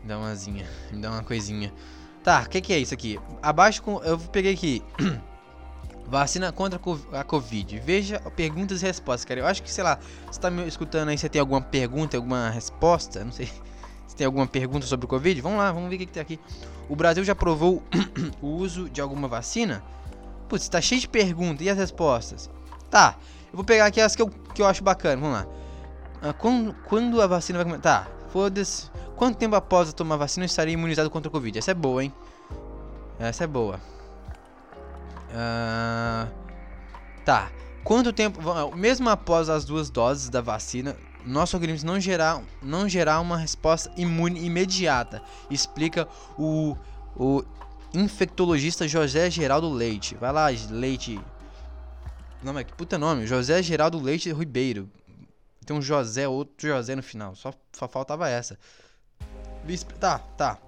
[0.00, 0.64] Me dá umazinha.
[0.92, 1.74] Me dá uma coisinha.
[2.22, 3.18] Tá, o que, que é isso aqui?
[3.42, 4.00] Abaixo com.
[4.04, 4.80] Eu peguei aqui.
[6.06, 6.80] Vacina contra
[7.12, 7.80] a Covid.
[7.80, 9.40] Veja perguntas e respostas, cara.
[9.40, 9.98] Eu acho que, sei lá,
[10.30, 13.24] você tá me escutando aí, você tem alguma pergunta, alguma resposta?
[13.24, 13.50] Não sei.
[14.16, 16.40] Tem alguma pergunta sobre o Covid, vamos lá, vamos ver o que, que tem aqui.
[16.88, 17.82] O Brasil já aprovou
[18.40, 19.82] o uso de alguma vacina?
[20.48, 21.66] Putz, tá cheio de perguntas.
[21.66, 22.48] E as respostas?
[22.90, 23.16] Tá,
[23.52, 25.20] eu vou pegar aqui as que eu, que eu acho bacana.
[25.20, 25.46] Vamos lá.
[26.22, 27.82] Ah, quando, quando a vacina vai começar?
[27.82, 28.90] Tá, foda-se.
[29.16, 31.58] Quanto tempo após tomar a vacina eu estaria imunizado contra o Covid?
[31.58, 32.12] Essa é boa, hein?
[33.18, 33.80] Essa é boa.
[35.30, 36.30] Uh,
[37.24, 37.50] tá.
[37.82, 38.40] Quanto tempo.
[38.76, 43.90] Mesmo após as duas doses da vacina, nosso organismo não gerar, não gerar uma resposta
[43.96, 46.08] imune imediata, explica
[46.38, 46.76] o,
[47.16, 47.42] o
[47.94, 50.14] infectologista José Geraldo Leite.
[50.14, 51.20] Vai lá, Leite.
[52.42, 54.90] Não, mas que puta nome, José Geraldo Leite Ribeiro.
[55.64, 58.58] Tem um José, outro José no final, só, só faltava essa.
[59.98, 60.58] Tá, tá.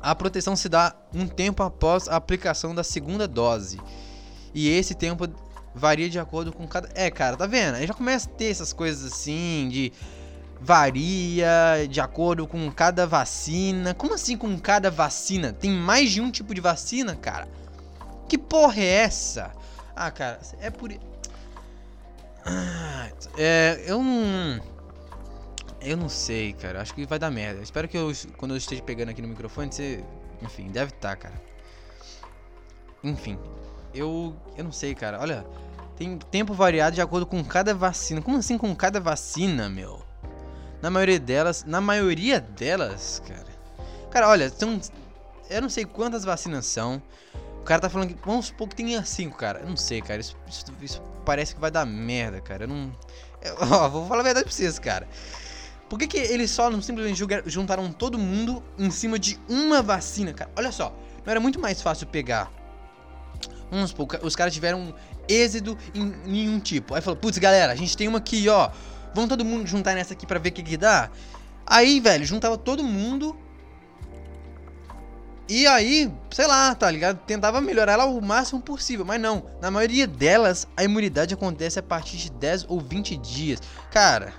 [0.00, 3.78] A proteção se dá um tempo após a aplicação da segunda dose.
[4.54, 5.28] E esse tempo
[5.74, 6.88] varia de acordo com cada.
[6.94, 7.76] É, cara, tá vendo?
[7.76, 9.92] Aí já começa a ter essas coisas assim de.
[10.62, 13.94] Varia de acordo com cada vacina.
[13.94, 15.54] Como assim com cada vacina?
[15.54, 17.48] Tem mais de um tipo de vacina, cara?
[18.28, 19.52] Que porra é essa?
[19.96, 20.92] Ah, cara, é por.
[22.44, 24.60] Ah, é, eu não.
[25.80, 26.82] Eu não sei, cara.
[26.82, 27.62] Acho que vai dar merda.
[27.62, 30.04] Espero que eu, quando eu esteja pegando aqui no microfone, você.
[30.42, 31.42] Enfim, deve estar, tá, cara.
[33.02, 33.38] Enfim,
[33.94, 34.34] eu.
[34.56, 35.20] Eu não sei, cara.
[35.20, 35.44] Olha,
[35.96, 38.22] tem tempo variado de acordo com cada vacina.
[38.22, 40.02] Como assim com cada vacina, meu?
[40.80, 41.64] Na maioria delas.
[41.64, 43.46] Na maioria delas, cara.
[44.10, 44.80] Cara, olha, são.
[45.48, 47.02] Eu não sei quantas vacinas são.
[47.60, 48.16] O cara tá falando que.
[48.24, 49.60] Vamos supor que tenha 5, cara.
[49.60, 50.20] Eu não sei, cara.
[50.20, 52.64] Isso, isso, isso, parece que vai dar merda, cara.
[52.64, 52.92] Eu não.
[53.42, 55.06] Eu, ó, vou falar a verdade pra vocês, cara.
[55.88, 60.32] Por que, que eles só não simplesmente juntaram todo mundo em cima de uma vacina,
[60.32, 60.50] cara?
[60.56, 60.94] Olha só.
[61.24, 62.50] Não era muito mais fácil pegar
[63.86, 64.94] Supor, os caras tiveram
[65.28, 66.94] êxito em nenhum tipo.
[66.94, 68.70] Aí falou, putz, galera, a gente tem uma aqui, ó.
[69.14, 71.10] Vamos todo mundo juntar nessa aqui pra ver o que, que dá.
[71.66, 73.36] Aí, velho, juntava todo mundo.
[75.48, 77.18] E aí, sei lá, tá ligado?
[77.26, 79.04] Tentava melhorar ela o máximo possível.
[79.04, 83.60] Mas não, na maioria delas, a imunidade acontece a partir de 10 ou 20 dias.
[83.90, 84.32] Cara,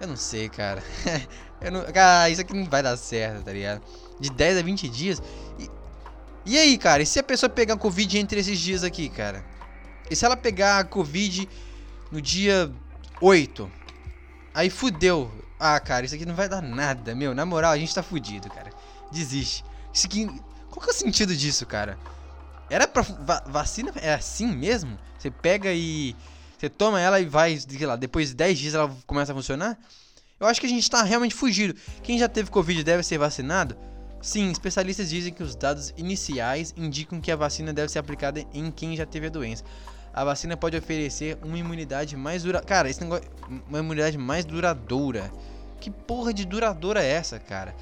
[0.00, 0.82] eu não sei, cara.
[1.62, 3.80] eu não, cara, isso aqui não vai dar certo, tá ligado?
[4.18, 5.22] De 10 a 20 dias.
[5.58, 5.70] E,
[6.46, 9.44] e aí, cara, e se a pessoa pegar Covid entre esses dias aqui, cara?
[10.10, 11.48] E se ela pegar Covid
[12.12, 12.70] no dia
[13.20, 13.70] 8?
[14.54, 15.30] Aí fudeu.
[15.58, 17.34] Ah, cara, isso aqui não vai dar nada, meu.
[17.34, 18.70] Na moral, a gente tá fudido, cara.
[19.10, 19.64] Desiste.
[19.92, 20.26] Isso aqui.
[20.70, 21.98] Qual que é o sentido disso, cara?
[22.70, 23.02] Era pra.
[23.02, 24.98] Va vacina é assim mesmo?
[25.18, 26.14] Você pega e.
[26.58, 29.78] Você toma ela e vai, sei lá, depois de 10 dias ela começa a funcionar?
[30.38, 31.78] Eu acho que a gente tá realmente fugido.
[32.02, 33.76] Quem já teve Covid deve ser vacinado?
[34.26, 38.72] Sim, especialistas dizem que os dados iniciais indicam que a vacina deve ser aplicada em
[38.72, 39.62] quem já teve a doença.
[40.12, 42.66] A vacina pode oferecer uma imunidade mais duradoura.
[42.66, 43.24] Cara, esse negócio.
[43.68, 45.30] Uma imunidade mais duradoura.
[45.78, 47.72] Que porra de duradoura é essa, cara?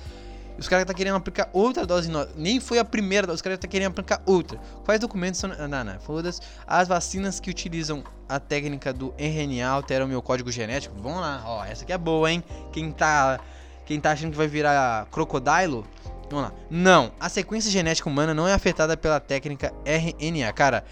[0.58, 2.30] Os caras estão tá querendo aplicar outra dose nova.
[2.36, 4.60] Nem foi a primeira dose, os caras estão tá querendo aplicar outra.
[4.84, 5.48] Quais documentos são.
[5.48, 6.42] Não, não, foda-se.
[6.66, 10.94] As vacinas que utilizam a técnica do RNA alteram meu código genético.
[11.00, 11.64] Vamos lá, ó.
[11.64, 12.44] Essa aqui é boa, hein?
[12.70, 13.40] Quem tá.
[13.86, 15.86] Quem tá achando que vai virar crocodilo,
[16.30, 16.52] Vamos lá.
[16.70, 20.52] Não, a sequência genética humana não é afetada pela técnica RNA.
[20.52, 20.84] Cara,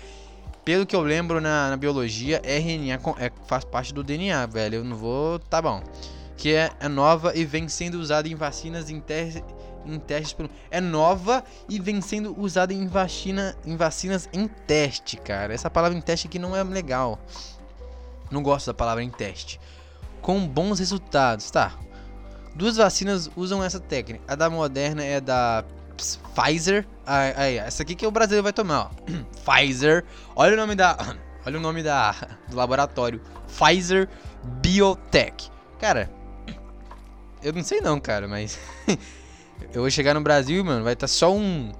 [0.64, 4.76] pelo que eu lembro na, na biologia, RNA é, faz parte do DNA, velho.
[4.76, 5.38] Eu não vou.
[5.38, 5.82] Tá bom.
[6.36, 9.42] Que é, é nova e vem sendo usada em vacinas em, te,
[9.84, 10.32] em testes.
[10.32, 15.52] Por, é nova e vem sendo usada em, vacina, em vacinas em teste, cara.
[15.52, 17.18] Essa palavra em teste aqui não é legal.
[18.30, 19.60] Não gosto da palavra em teste.
[20.20, 21.76] Com bons resultados, tá?
[22.54, 24.22] Duas vacinas usam essa técnica.
[24.28, 25.64] A da Moderna é da
[26.34, 26.86] Pfizer.
[27.06, 28.90] Aí, essa aqui que o brasileiro vai tomar, ó.
[29.44, 30.04] Pfizer.
[30.36, 30.96] Olha o nome da.
[31.44, 32.14] Olha o nome da,
[32.48, 33.20] do laboratório.
[33.48, 34.08] Pfizer
[34.60, 35.50] Biotech.
[35.80, 36.08] Cara,
[37.42, 38.58] eu não sei não, cara, mas.
[39.74, 41.72] eu vou chegar no Brasil, mano, vai estar tá só um.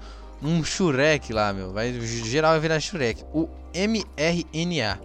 [0.42, 1.72] Um Shurek lá, meu.
[1.72, 3.24] Vai, geral vai virar Shurek.
[3.32, 5.00] O mRNA.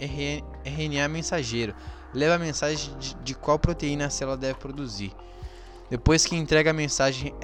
[0.00, 1.74] RNA mensageiro
[2.14, 5.12] leva a mensagem de, de qual proteína a célula deve produzir.
[5.90, 7.34] Depois que entrega a mensagem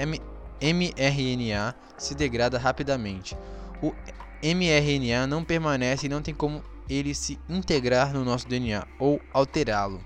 [0.60, 3.36] mRNA se degrada rapidamente.
[3.82, 3.94] O
[4.42, 10.04] mRNA não permanece e não tem como ele se integrar no nosso DNA ou alterá-lo.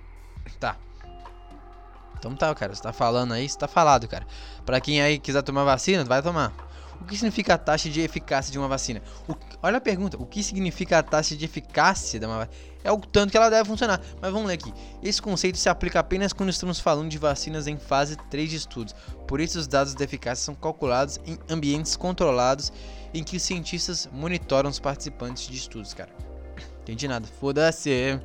[0.58, 0.76] Tá.
[2.18, 4.26] Então tá, cara, você tá falando aí, você tá falado, cara.
[4.64, 6.52] Pra quem aí quiser tomar vacina, vai tomar.
[7.04, 9.02] O que significa a taxa de eficácia de uma vacina?
[9.28, 12.56] O, olha a pergunta, o que significa a taxa de eficácia de uma vacina?
[12.82, 14.00] É o tanto que ela deve funcionar.
[14.22, 14.72] Mas vamos ler aqui.
[15.02, 18.94] Esse conceito se aplica apenas quando estamos falando de vacinas em fase 3 de estudos.
[19.28, 22.72] Por isso, os dados de eficácia são calculados em ambientes controlados
[23.12, 26.10] em que os cientistas monitoram os participantes de estudos, cara.
[26.80, 27.28] Entendi nada.
[27.38, 28.18] Foda-se.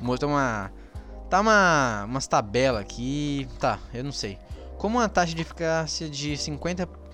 [0.00, 0.72] Mostra uma.
[1.28, 2.04] Tá uma.
[2.06, 3.46] umas tabelas aqui.
[3.60, 4.38] Tá, eu não sei.
[4.78, 6.38] Como uma taxa de eficácia de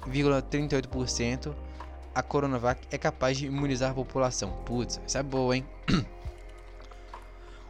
[0.09, 1.55] 50,38%,
[2.15, 4.51] a Coronavac é capaz de imunizar a população.
[4.65, 5.67] Putz, isso é boa, hein?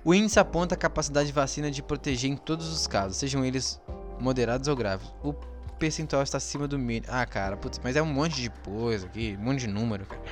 [0.03, 3.79] O índice aponta a capacidade de vacina de proteger em todos os casos, sejam eles
[4.19, 5.07] moderados ou graves.
[5.23, 5.35] O
[5.79, 7.07] percentual está acima do mínimo.
[7.09, 10.23] Ah, cara, putz, mas é um monte de coisa aqui, um monte de número, cara.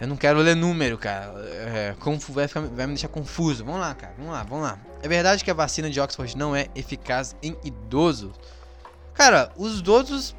[0.00, 1.34] Eu não quero ler número, cara.
[1.50, 1.94] É,
[2.28, 3.64] vai, ficar, vai me deixar confuso.
[3.64, 4.14] Vamos lá, cara.
[4.16, 4.78] Vamos lá, vamos lá.
[5.02, 8.32] É verdade que a vacina de Oxford não é eficaz em idosos?
[9.18, 10.36] Cara, os idosos.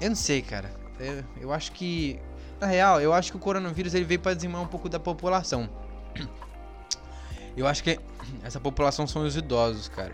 [0.00, 0.68] Eu não sei, cara.
[0.98, 2.20] Eu, eu acho que.
[2.60, 5.70] Na real, eu acho que o coronavírus ele veio para dizimar um pouco da população.
[7.56, 7.98] Eu acho que
[8.42, 10.12] essa população são os idosos, cara.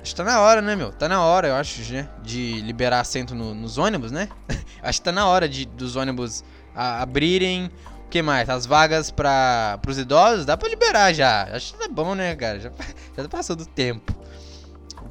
[0.00, 0.92] Acho que tá na hora, né, meu?
[0.92, 2.08] Tá na hora, eu acho, né?
[2.22, 4.28] De liberar assento no, nos ônibus, né?
[4.80, 7.68] acho que tá na hora de, dos ônibus a, abrirem.
[8.06, 8.48] O que mais?
[8.48, 10.46] As vagas para os idosos?
[10.46, 11.48] Dá pra liberar já.
[11.50, 12.60] Acho que tá bom, né, cara?
[12.60, 12.70] Já,
[13.16, 14.14] já passou do tempo.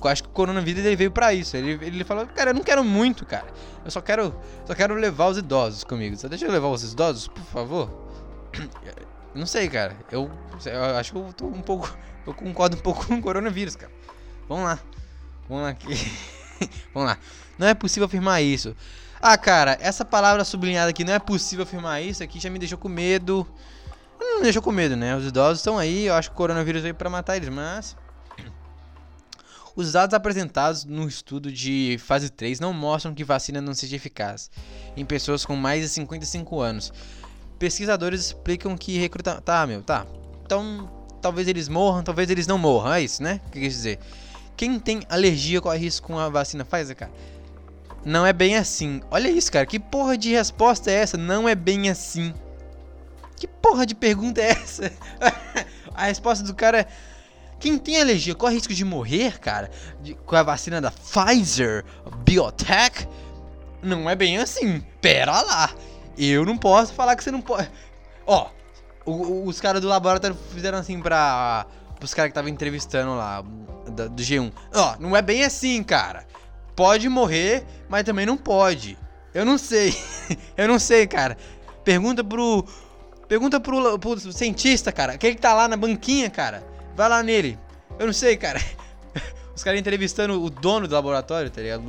[0.08, 1.56] Eu acho que o coronavírus ele veio para isso.
[1.58, 3.48] Ele, ele falou, cara, eu não quero muito, cara.
[3.84, 6.16] Eu só quero, só quero levar os idosos comigo.
[6.16, 7.90] Só deixa eu levar os idosos, por favor.
[9.36, 9.98] Não sei, cara.
[10.10, 10.32] Eu,
[10.66, 11.94] eu acho que eu tô um pouco.
[12.26, 13.92] Eu concordo um pouco com o coronavírus, cara.
[14.48, 14.80] Vamos lá.
[15.50, 15.88] Vamos lá aqui.
[16.94, 17.18] Vamos lá.
[17.58, 18.74] Não é possível afirmar isso.
[19.22, 22.78] Ah, cara, essa palavra sublinhada aqui, não é possível afirmar isso, aqui já me deixou
[22.78, 23.46] com medo.
[24.20, 25.16] Não me deixou com medo, né?
[25.16, 27.96] Os idosos estão aí, eu acho que o coronavírus veio para matar eles, mas.
[29.76, 34.50] Os dados apresentados no estudo de fase 3 não mostram que vacina não seja eficaz
[34.96, 36.94] em pessoas com mais de 55 anos.
[37.60, 39.42] Pesquisadores explicam que recrutar.
[39.42, 40.06] Tá, meu, tá.
[40.46, 40.90] Então,
[41.22, 42.94] talvez eles morram, talvez eles não morram.
[42.94, 43.42] É isso, né?
[43.48, 44.00] O que quer dizer?
[44.56, 47.12] Quem tem alergia corre risco com a vacina Pfizer, cara?
[48.06, 49.02] Não é bem assim.
[49.12, 49.66] Olha isso, cara.
[49.66, 51.18] Que porra de resposta é essa?
[51.18, 52.34] Não é bem assim.
[53.36, 54.92] Que porra de pergunta é essa?
[55.94, 56.88] a resposta do cara é.
[57.60, 61.84] Quem tem alergia corre risco de morrer, cara, de, com a vacina da Pfizer
[62.24, 63.08] Biotech?
[63.82, 64.84] Não é bem assim.
[65.02, 65.74] Pera lá.
[66.18, 67.70] Eu não posso falar que você não pode.
[68.26, 68.50] Ó,
[69.06, 71.66] os caras do laboratório fizeram assim pra.
[72.02, 74.52] Os caras que estavam entrevistando lá, do G1.
[74.74, 76.26] Ó, não é bem assim, cara.
[76.76, 78.98] Pode morrer, mas também não pode.
[79.34, 79.96] Eu não sei.
[80.58, 81.38] eu não sei, cara.
[81.84, 82.66] Pergunta pro.
[83.28, 85.14] Pergunta pro, pro cientista, cara.
[85.14, 86.64] Aquele que tá lá na banquinha, cara.
[86.96, 87.60] Vai lá nele.
[88.00, 88.60] Eu não sei, cara.
[89.56, 91.84] Os caras entrevistando o dono do laboratório, tá ligado?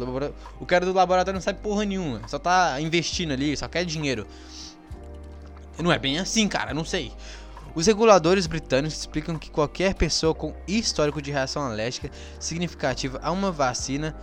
[0.60, 2.20] O cara do laboratório não sabe porra nenhuma.
[2.28, 4.26] Só tá investindo ali, só quer dinheiro.
[5.78, 7.12] Não é bem assim, cara, não sei.
[7.74, 13.52] Os reguladores britânicos explicam que qualquer pessoa com histórico de reação alérgica significativa a uma
[13.52, 14.16] vacina,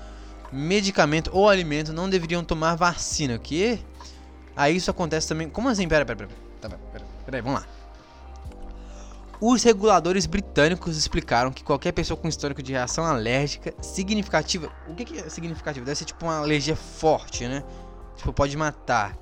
[0.51, 3.35] medicamento ou alimento não deveriam tomar vacina.
[3.35, 3.79] O que?
[4.55, 5.49] Aí isso acontece também.
[5.49, 5.87] Como assim?
[5.87, 6.29] Pera, pera, pera.
[6.61, 7.67] Tá, pera, pera, pera aí, vamos lá.
[9.45, 14.71] Os reguladores britânicos explicaram que qualquer pessoa com histórico de reação alérgica significativa.
[14.87, 15.85] O que, que é significativa?
[15.85, 17.61] Deve ser tipo uma alergia forte, né?
[18.15, 19.17] Tipo, pode matar.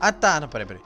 [0.00, 0.82] Ah tá, não, peraí, peraí.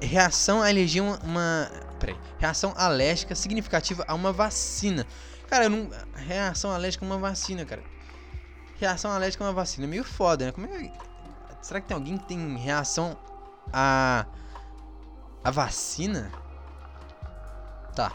[0.00, 1.70] reação à alergia uma, uma.
[1.98, 2.16] Peraí.
[2.38, 5.04] Reação alérgica significativa a uma vacina.
[5.48, 5.90] Cara, eu não.
[6.14, 7.82] Reação alérgica a uma vacina, cara.
[8.78, 9.88] Reação alérgica a uma vacina.
[9.88, 10.52] É meio foda, né?
[10.52, 10.92] Como é que.
[11.62, 13.18] Será que tem alguém que tem reação
[13.72, 14.24] a.
[15.42, 16.30] a vacina?
[17.98, 18.12] Tá.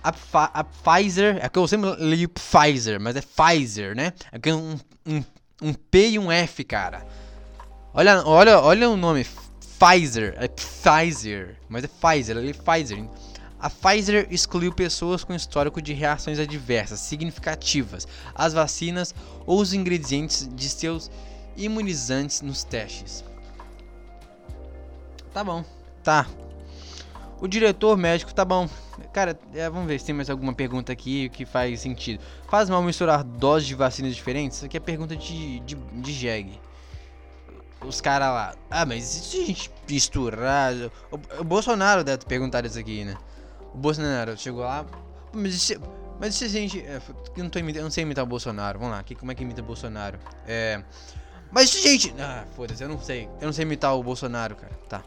[0.00, 0.14] A,
[0.60, 4.12] a Pfizer, é que eu sempre li Pfizer, mas é Pfizer, né?
[4.30, 5.24] É é um, um,
[5.60, 7.04] um P e um F, cara.
[7.92, 9.26] Olha, olha, olha o nome,
[9.76, 13.04] Pfizer, é Pfizer, mas é Pfizer, é Pfizer.
[13.58, 19.12] A Pfizer excluiu pessoas com histórico de reações adversas significativas às vacinas
[19.46, 21.10] ou os ingredientes de seus
[21.56, 23.24] imunizantes nos testes.
[25.32, 25.64] Tá bom,
[26.04, 26.28] tá.
[27.44, 28.66] O diretor médico, tá bom.
[29.12, 32.18] Cara, é, vamos ver se tem mais alguma pergunta aqui que faz sentido.
[32.48, 34.56] Faz mal misturar doses de vacinas diferentes?
[34.56, 36.58] Isso aqui é pergunta de, de, de jegue.
[37.86, 38.54] Os caras lá.
[38.70, 40.72] Ah, mas se a gente misturar?
[41.12, 43.14] O, o Bolsonaro deve perguntar isso aqui, né?
[43.74, 44.86] O Bolsonaro chegou lá.
[45.30, 45.78] Mas se,
[46.18, 46.80] Mas se a gente.
[46.80, 46.98] É,
[47.36, 48.78] eu, não tô imitando, eu não sei imitar o Bolsonaro.
[48.78, 50.18] Vamos lá, aqui, como é que imita o Bolsonaro?
[50.46, 50.82] É.
[51.52, 52.14] Mas gente.
[52.18, 53.28] Ah, foda-se, eu não sei.
[53.38, 54.72] Eu não sei imitar o Bolsonaro, cara.
[54.88, 55.04] Tá.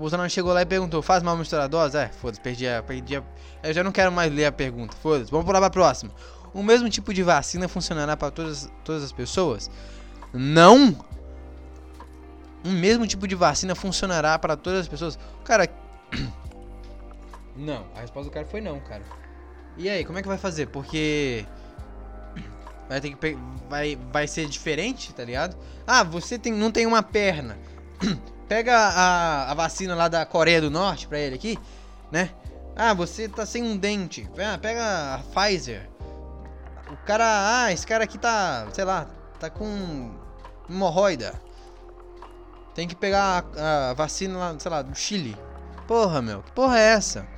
[0.00, 1.94] O Bolsonaro chegou lá e perguntou: faz mal misturar dose?
[1.94, 3.22] É, foda-se, perdi a, perdi a.
[3.62, 4.96] Eu já não quero mais ler a pergunta.
[4.96, 6.10] Foda-se, vamos pular pra próxima.
[6.54, 9.70] O mesmo tipo de vacina funcionará para todas, todas as pessoas?
[10.32, 10.96] Não!
[12.64, 15.18] O mesmo tipo de vacina funcionará para todas as pessoas?
[15.44, 15.68] Cara.
[17.54, 19.02] Não, a resposta do cara foi não, cara.
[19.76, 20.68] E aí, como é que vai fazer?
[20.68, 21.44] Porque
[22.88, 25.58] vai ter que vai vai ser diferente, tá ligado?
[25.86, 27.58] Ah, você tem, não tem uma perna.
[28.50, 31.56] Pega a, a vacina lá da Coreia do Norte pra ele aqui,
[32.10, 32.30] né?
[32.74, 34.28] Ah, você tá sem um dente.
[34.36, 35.88] Ah, pega a Pfizer.
[36.90, 39.06] O cara, ah, esse cara aqui tá, sei lá,
[39.38, 40.10] tá com
[40.68, 41.40] hemorroida.
[42.74, 45.36] Tem que pegar a, a vacina lá, sei lá, do Chile.
[45.86, 47.28] Porra, meu, que porra é essa?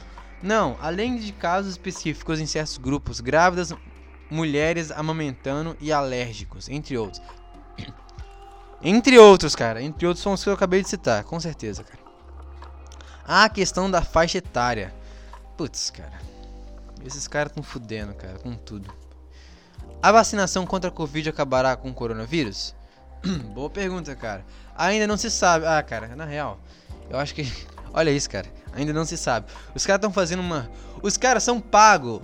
[0.43, 3.75] Não, além de casos específicos em certos grupos, grávidas,
[4.31, 7.21] mulheres amamentando e alérgicos, entre outros.
[8.83, 9.83] Entre outros, cara.
[9.83, 12.03] Entre outros são os que eu acabei de citar, com certeza, cara.
[13.25, 14.93] A questão da faixa etária.
[15.57, 16.21] Putz, cara.
[17.05, 18.93] Esses caras estão fudendo, cara, com tudo.
[20.03, 22.75] A vacinação contra a Covid acabará com o coronavírus?
[23.55, 24.45] Boa pergunta, cara.
[24.77, 25.67] Ainda não se sabe.
[25.67, 26.59] Ah, cara, na real,
[27.09, 27.51] eu acho que.
[27.95, 28.49] Olha isso, cara.
[28.73, 29.47] Ainda não se sabe.
[29.75, 30.71] Os caras estão fazendo uma.
[31.03, 32.21] Os caras são pagos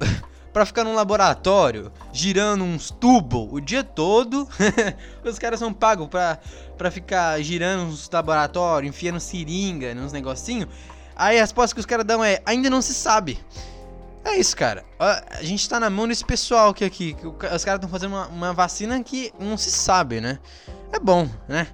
[0.54, 4.48] para ficar num laboratório girando uns tubos o dia todo.
[5.24, 10.68] Os caras são pagos pra, ficar girando uns laboratórios, enfiando seringa nos negocinhos.
[11.16, 13.38] Aí a resposta que os caras dão é: ainda não se sabe.
[14.24, 14.84] É isso, cara.
[14.98, 17.14] A gente tá na mão desse pessoal que aqui.
[17.14, 20.38] Que os caras estão fazendo uma, uma vacina que não se sabe, né?
[20.92, 21.66] É bom, né?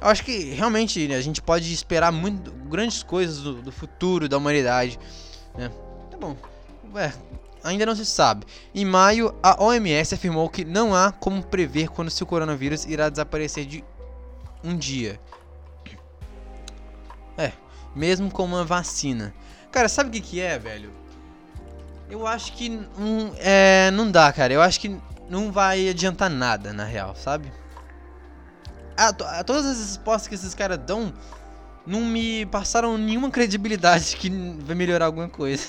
[0.00, 4.38] Eu acho que realmente a gente pode esperar muito grandes coisas do, do futuro da
[4.38, 4.98] humanidade.
[5.56, 5.70] Né?
[6.10, 6.36] Tá bom.
[6.96, 7.12] É,
[7.62, 8.46] ainda não se sabe.
[8.74, 13.66] Em maio, a OMS afirmou que não há como prever quando o coronavírus irá desaparecer
[13.66, 13.84] de
[14.62, 15.20] um dia.
[17.36, 17.52] É,
[17.94, 19.34] mesmo com uma vacina.
[19.70, 20.92] Cara, sabe o que, que é, velho?
[22.10, 24.52] Eu acho que não, é, não dá, cara.
[24.52, 27.52] Eu acho que não vai adiantar nada, na real, sabe?
[29.00, 31.12] a, a, todas as respostas que esses caras dão
[31.86, 34.28] não me passaram nenhuma credibilidade que
[34.60, 35.68] vai melhorar alguma coisa.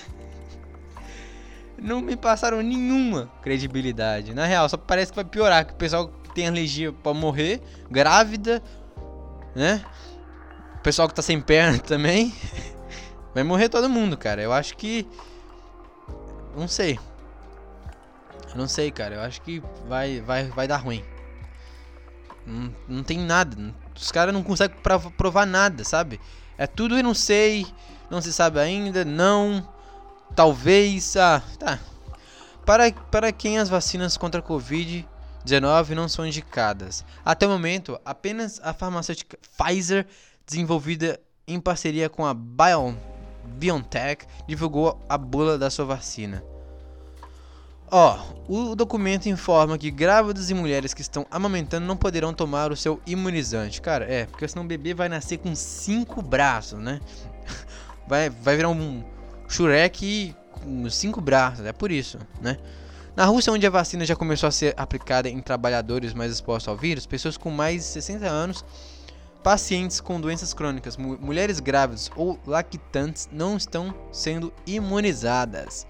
[1.82, 4.36] Não me passaram nenhuma credibilidade.
[4.36, 5.66] Na real, só parece que vai piorar.
[5.66, 8.62] Que o pessoal tem alergia pode morrer, grávida,
[9.56, 9.84] né?
[10.76, 12.32] O pessoal que tá sem perna também.
[13.34, 14.44] Vai morrer todo mundo, cara.
[14.44, 15.08] Eu acho que.
[16.56, 17.00] Não sei.
[18.52, 19.16] Eu não sei, cara.
[19.16, 21.04] Eu acho que vai, vai, vai dar ruim.
[22.46, 23.74] Não, não tem nada.
[23.96, 24.78] Os caras não conseguem
[25.18, 26.20] provar nada, sabe?
[26.58, 27.66] É tudo e não sei,
[28.08, 29.68] não se sabe ainda, não,
[30.36, 31.80] talvez, ah, tá.
[32.66, 37.04] Para, para quem as vacinas contra a Covid-19 não são indicadas.
[37.26, 40.06] Até o momento, apenas a farmacêutica Pfizer,
[40.46, 46.44] desenvolvida em parceria com a BioNTech, divulgou a bula da sua vacina.
[47.94, 48.18] Ó,
[48.48, 53.02] o documento informa que grávidas e mulheres que estão amamentando não poderão tomar o seu
[53.06, 53.82] imunizante.
[53.82, 57.02] Cara, é, porque senão o bebê vai nascer com cinco braços, né?
[58.08, 59.02] Vai, vai virar um
[59.52, 62.58] Shurek com cinco braços, é por isso, né?
[63.16, 66.78] Na Rússia, onde a vacina já começou a ser aplicada em trabalhadores mais expostos ao
[66.78, 68.64] vírus, pessoas com mais de 60 anos,
[69.44, 75.86] pacientes com doenças crônicas, mu mulheres grávidas ou lactantes não estão sendo imunizadas.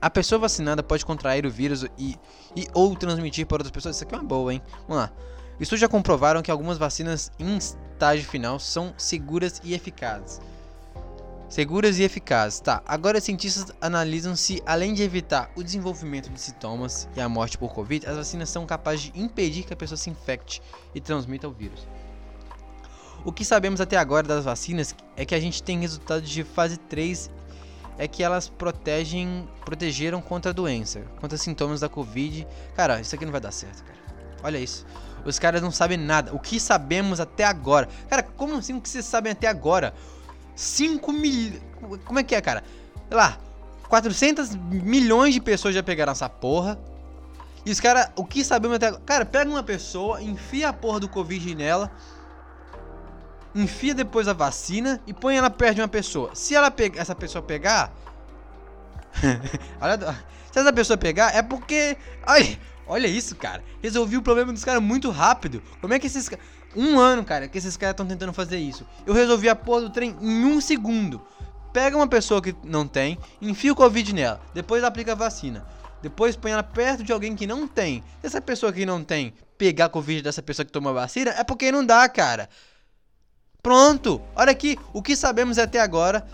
[0.00, 2.16] A pessoa vacinada pode contrair o vírus e,
[2.54, 3.96] e ou transmitir para outras pessoas.
[3.96, 4.62] Isso aqui é uma boa, hein?
[4.88, 5.12] Vamos lá.
[5.58, 10.40] Estudos já comprovaram que algumas vacinas em estágio final são seguras e eficazes.
[11.48, 12.58] Seguras e eficazes.
[12.58, 17.56] Tá, agora cientistas analisam se, além de evitar o desenvolvimento de sintomas e a morte
[17.56, 20.60] por Covid, as vacinas são capazes de impedir que a pessoa se infecte
[20.94, 21.86] e transmita o vírus.
[23.24, 26.76] O que sabemos até agora das vacinas é que a gente tem resultados de fase
[26.76, 27.30] 3
[27.98, 32.46] é que elas protegem, protegeram contra a doença, contra sintomas da Covid.
[32.74, 33.98] Cara, isso aqui não vai dar certo, cara.
[34.42, 34.84] Olha isso.
[35.24, 36.34] Os caras não sabem nada.
[36.34, 37.88] O que sabemos até agora?
[38.08, 39.94] Cara, como assim o que vocês sabem até agora?
[40.56, 41.60] 5 mil.
[42.04, 42.64] Como é que é, cara?
[43.08, 43.38] Sei lá.
[43.88, 46.76] 400 milhões de pessoas já pegaram essa porra.
[47.64, 49.02] E os caras, o que sabemos até agora?
[49.06, 51.92] Cara, pega uma pessoa, enfia a porra do Covid nela
[53.56, 56.30] enfia depois a vacina e põe ela perto de uma pessoa.
[56.34, 57.92] Se ela pegar, essa pessoa pegar,
[59.80, 60.12] olha,
[60.52, 61.96] se essa pessoa pegar é porque,
[62.26, 63.64] olha, olha isso, cara.
[63.82, 65.62] Resolvi o problema dos caras muito rápido.
[65.80, 66.30] Como é que esses
[66.76, 68.86] um ano, cara, que esses caras estão tentando fazer isso?
[69.06, 71.20] Eu resolvi a porra do trem em um segundo.
[71.72, 75.66] pega uma pessoa que não tem, enfia o Covid nela, depois aplica a vacina.
[76.02, 78.02] Depois põe ela perto de alguém que não tem.
[78.20, 81.42] Se essa pessoa que não tem pegar Covid dessa pessoa que tomou a vacina, é
[81.42, 82.48] porque não dá, cara.
[83.62, 84.22] Pronto!
[84.34, 86.26] Olha aqui, o que sabemos até agora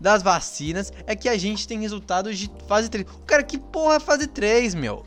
[0.00, 3.06] das vacinas é que a gente tem resultados de fase 3.
[3.06, 5.04] O cara, que porra é fase 3, meu?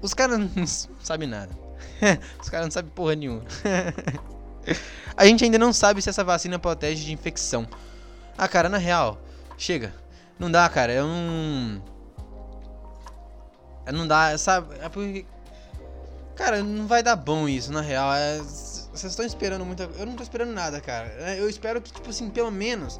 [0.00, 0.66] Os caras não
[1.02, 1.61] sabem nada.
[2.40, 3.42] Os caras não sabem porra nenhuma.
[5.16, 7.66] a gente ainda não sabe se essa vacina protege de infecção.
[8.36, 9.20] Ah, cara, na real,
[9.56, 9.94] chega.
[10.38, 10.92] Não dá, cara.
[10.92, 11.82] Eu não.
[13.92, 14.74] Não dá, sabe?
[14.80, 15.24] É porque.
[16.34, 18.12] Cara, não vai dar bom isso, na real.
[18.12, 18.38] É...
[18.38, 19.82] Vocês estão esperando muito.
[19.82, 21.14] Eu não tô esperando nada, cara.
[21.18, 22.98] É, eu espero que, tipo assim, pelo menos.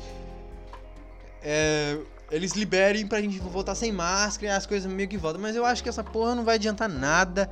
[1.42, 1.98] É,
[2.30, 5.40] eles liberem pra gente voltar sem máscara e as coisas meio que voltam.
[5.40, 7.50] Mas eu acho que essa porra não vai adiantar nada.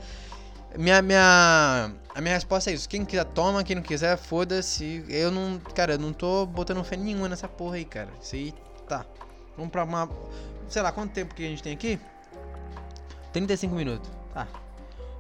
[0.76, 2.88] Minha, minha, a minha resposta é isso.
[2.88, 3.64] Quem quiser, toma.
[3.64, 5.04] Quem não quiser, foda-se.
[5.08, 5.58] Eu não.
[5.74, 8.08] Cara, eu não tô botando fé nenhuma nessa porra aí, cara.
[8.20, 8.54] Isso aí
[8.88, 9.04] tá.
[9.56, 10.08] Vamos pra uma.
[10.68, 11.98] Sei lá, quanto tempo que a gente tem aqui?
[13.32, 14.10] 35 minutos.
[14.32, 14.46] Tá.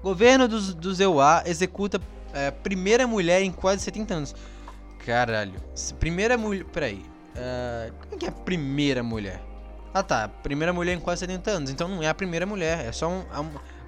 [0.02, 2.00] Governo dos, dos EUA executa
[2.32, 4.34] é, primeira mulher em quase 70 anos.
[5.04, 5.60] Caralho.
[5.98, 6.64] Primeira mulher.
[6.66, 7.04] Peraí.
[7.30, 9.40] Uh, como é que é a primeira mulher?
[9.92, 11.70] Ah tá, primeira mulher em quase 70 anos.
[11.70, 13.20] Então não é a primeira mulher, é só um.
[13.20, 13.79] um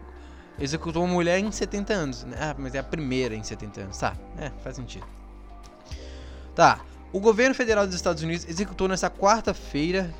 [0.59, 2.25] executou uma mulher em 70 anos.
[2.25, 2.37] Né?
[2.41, 3.99] Ah, mas é a primeira em 70 anos.
[3.99, 5.07] Tá, é, faz sentido.
[6.55, 6.81] Tá.
[7.13, 10.13] O governo federal dos Estados Unidos executou nessa quarta-feira.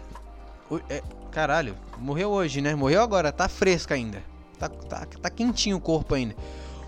[0.89, 2.75] É, caralho, morreu hoje, né?
[2.75, 4.23] Morreu agora, tá fresca ainda.
[4.59, 6.37] Tá, tá, tá quentinho o corpo ainda.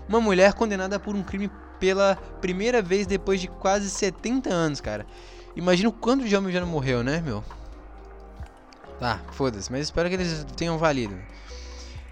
[0.07, 5.05] Uma mulher condenada por um crime pela primeira vez depois de quase 70 anos, cara.
[5.55, 7.43] Imagina o quanto de homem já não morreu, né, meu?
[8.99, 11.17] Tá, foda-se, mas espero que eles tenham valido.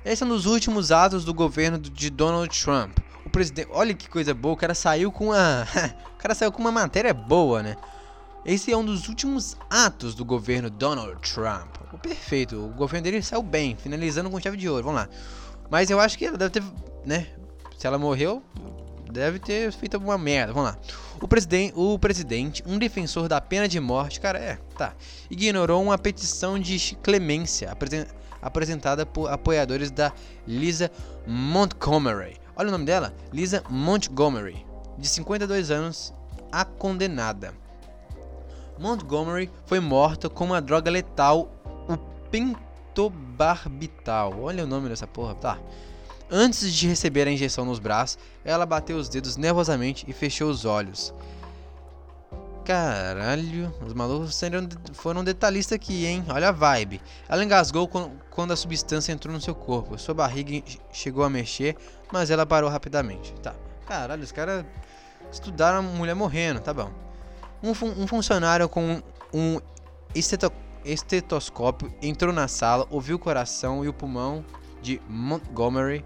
[0.06, 2.98] Esse é um dos últimos atos do governo de Donald Trump.
[3.26, 3.70] O presidente.
[3.72, 5.66] Olha que coisa boa, o cara saiu com uma.
[6.16, 7.78] o cara saiu com uma matéria boa, né?
[8.46, 11.78] Esse é um dos últimos atos do governo Donald Trump.
[12.02, 14.84] Perfeito, o governo dele saiu bem, finalizando com chave de ouro.
[14.84, 15.10] Vamos lá.
[15.70, 16.64] Mas eu acho que ela deve ter,
[17.06, 17.28] né?
[17.78, 18.44] Se ela morreu,
[19.10, 20.52] deve ter feito alguma merda.
[20.52, 20.78] Vamos lá.
[21.22, 24.94] O, presiden o presidente, um defensor da pena de morte, cara, é, tá,
[25.30, 28.06] ignorou uma petição de clemência apresen
[28.44, 30.12] apresentada por apoiadores da
[30.46, 30.92] Lisa
[31.26, 32.38] Montgomery.
[32.56, 34.66] Olha o nome dela, Lisa Montgomery,
[34.98, 36.14] de 52 anos,
[36.52, 37.54] a condenada.
[38.78, 41.50] Montgomery foi morta com uma droga letal,
[41.88, 41.98] o
[42.30, 44.40] pentobarbital.
[44.40, 45.58] Olha o nome dessa porra, tá?
[46.30, 50.66] Antes de receber a injeção nos braços, ela bateu os dedos nervosamente e fechou os
[50.66, 51.14] olhos.
[52.66, 54.40] Caralho, os malucos
[54.94, 56.24] foram detalhistas aqui, hein?
[56.30, 57.02] Olha a vibe.
[57.28, 57.90] Ela engasgou
[58.30, 59.98] quando a substância entrou no seu corpo.
[59.98, 61.76] Sua barriga chegou a mexer,
[62.12, 63.34] mas ela parou rapidamente.
[63.42, 63.54] Tá.
[63.86, 64.66] Caralho, os caras
[65.30, 66.90] estudaram a mulher morrendo, tá bom.
[67.62, 69.02] Um, fun um funcionário com
[69.34, 69.60] um
[70.16, 70.52] esteto
[70.86, 74.44] estetoscópio entrou na sala, ouviu o coração e o pulmão
[74.82, 76.04] de Montgomery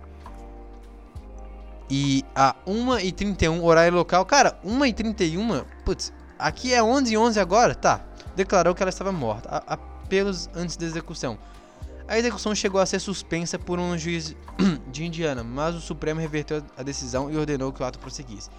[1.90, 4.26] e a 1h31, horário local.
[4.26, 7.76] Cara, 1h31, putz, aqui é 11h11 agora?
[7.76, 8.02] Tá.
[8.36, 9.50] Declarou que ela estava morta.
[9.50, 9.78] A,
[10.08, 11.38] apelos antes da execução.
[12.08, 14.34] A execução chegou a ser suspensa por um juiz
[14.88, 18.50] de Indiana, mas o Supremo reverteu a decisão e ordenou que o ato prosseguisse.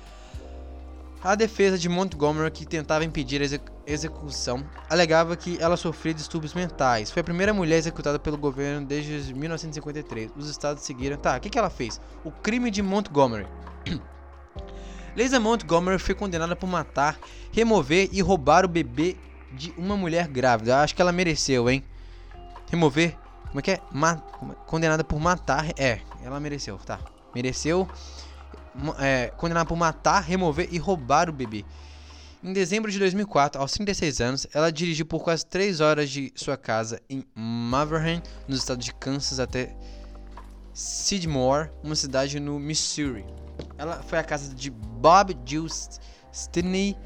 [1.24, 7.10] A defesa de Montgomery, que tentava impedir a execução, alegava que ela sofria distúrbios mentais.
[7.10, 10.30] Foi a primeira mulher executada pelo governo desde 1953.
[10.36, 11.16] Os estados seguiram.
[11.16, 12.00] Tá, o que, que ela fez?
[12.22, 13.48] O crime de Montgomery.
[15.16, 17.18] Lisa Montgomery foi condenada por matar,
[17.52, 19.16] remover e roubar o bebê
[19.52, 20.80] de uma mulher grávida.
[20.80, 21.82] Acho que ela mereceu, hein?
[22.70, 23.16] Remover.
[23.48, 23.80] Como é que é?
[23.90, 24.16] Ma
[24.66, 25.66] condenada por matar.
[25.76, 27.00] É, ela mereceu, tá.
[27.34, 27.88] Mereceu
[28.98, 31.64] é, condenada por matar, remover e roubar o bebê.
[32.42, 36.56] Em dezembro de 2004, aos 36 anos, ela dirigiu por quase 3 horas de sua
[36.56, 39.74] casa em Maverick, no estado de Kansas, até
[40.72, 43.26] Sidmore, uma cidade no Missouri.
[43.76, 45.66] Ela foi à casa de Bob Jill
[46.32, 46.96] Stinney,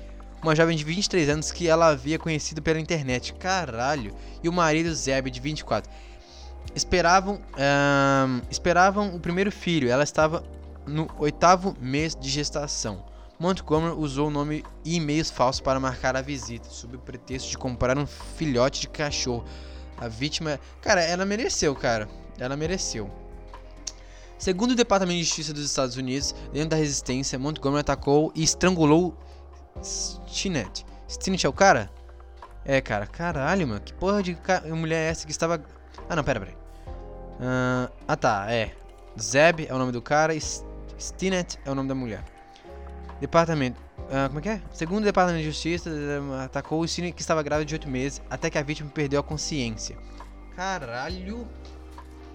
[0.43, 3.35] uma jovem de 23 anos que ela havia conhecido pela internet.
[3.35, 4.15] Caralho!
[4.43, 5.91] E o marido Zeb, de 24.
[6.75, 7.41] Esperavam,
[8.51, 9.91] esperavam o primeiro filho.
[9.91, 10.43] Ela estava
[10.87, 13.05] no oitavo mês de gestação.
[13.39, 17.59] Montgomery usou o nome e e-mails falsos para marcar a visita, sob o pretexto de
[17.59, 19.45] comprar um filhote de cachorro.
[19.99, 20.59] A vítima.
[20.81, 22.09] Cara, ela mereceu, cara.
[22.39, 23.11] Ela mereceu.
[24.43, 29.17] Segundo o Departamento de Justiça dos Estados Unidos, dentro da resistência, Montgomery atacou e estrangulou
[29.81, 30.85] Stinnett.
[31.09, 31.89] Stinnett é o cara?
[32.65, 33.07] É, cara.
[33.07, 33.81] Caralho, mano.
[33.81, 34.37] Que porra de
[34.75, 35.63] mulher é essa que estava.
[36.09, 36.53] Ah, não, pera, pera.
[36.55, 38.47] Uh, ah, tá.
[38.51, 38.73] É.
[39.17, 40.35] Zeb é o nome do cara.
[40.99, 42.25] Stinnett é o nome da mulher.
[43.21, 43.81] Departamento.
[43.97, 44.63] Uh, como é que é?
[44.73, 45.89] Segundo o Departamento de Justiça,
[46.45, 49.23] atacou o Cine que estava grávida de 8 meses até que a vítima perdeu a
[49.23, 49.97] consciência.
[50.57, 51.47] Caralho.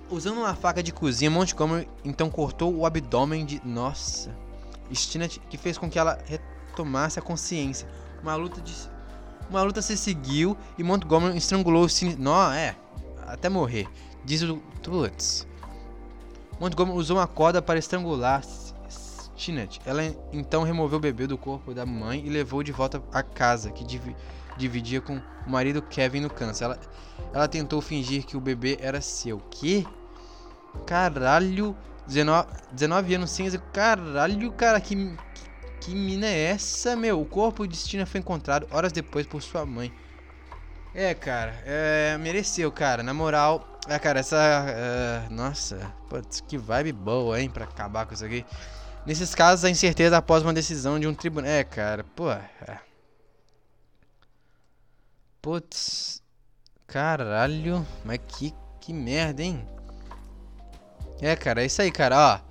[0.09, 3.61] Usando uma faca de cozinha, Montgomery então cortou o abdômen de.
[3.65, 4.33] Nossa.
[4.93, 7.87] Stinnett, que fez com que ela retomasse a consciência.
[8.21, 8.73] Uma luta de.
[9.49, 12.15] Uma luta se seguiu e Montgomery estrangulou o Cine.
[12.15, 12.75] Nó, é.
[13.25, 13.87] Até morrer.
[14.23, 14.57] Diz o.
[14.81, 15.45] Putz.
[16.59, 18.41] Montgomery usou uma corda para estrangular
[19.37, 19.81] Stinnett.
[19.85, 23.71] Ela então removeu o bebê do corpo da mãe e levou de volta à casa,
[23.71, 24.15] que div
[24.57, 26.63] dividia com o marido Kevin no câncer.
[26.63, 26.79] Ela,
[27.31, 29.39] ela tentou fingir que o bebê era seu.
[29.51, 29.85] Que?
[30.85, 31.75] Caralho.
[32.07, 33.49] 19, 19 anos sem.
[33.73, 35.49] Caralho, cara, que, que,
[35.81, 37.21] que mina é essa, meu?
[37.21, 39.93] O corpo de Stina foi encontrado horas depois por sua mãe.
[40.95, 43.03] É, cara, é, mereceu, cara.
[43.03, 44.37] Na moral, é, cara, essa.
[45.29, 48.45] Uh, nossa, putz, que vibe boa, hein, pra acabar com isso aqui.
[49.05, 51.49] Nesses casos, a incerteza após uma decisão de um tribunal.
[51.49, 52.31] É, cara, pô.
[52.31, 52.79] É.
[55.41, 56.21] Putz.
[56.87, 59.67] Caralho, mas que, que merda, hein?
[61.21, 62.47] É, cara, é isso aí, cara, ó.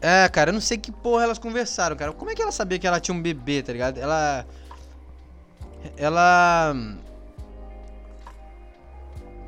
[0.00, 2.12] É, cara, eu não sei que porra elas conversaram, cara.
[2.12, 3.98] Como é que ela sabia que ela tinha um bebê, tá ligado?
[3.98, 4.46] Ela.
[5.96, 6.74] Ela.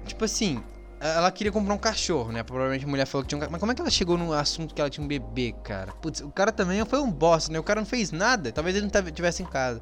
[0.07, 0.63] Tipo assim,
[0.99, 2.43] ela queria comprar um cachorro, né?
[2.43, 3.53] Provavelmente a mulher falou que tinha um cachorro.
[3.53, 5.93] Mas como é que ela chegou no assunto que ela tinha um bebê, cara?
[5.93, 7.59] Putz, o cara também foi um bosta, né?
[7.59, 8.51] O cara não fez nada.
[8.51, 9.81] Talvez ele não tivesse em casa.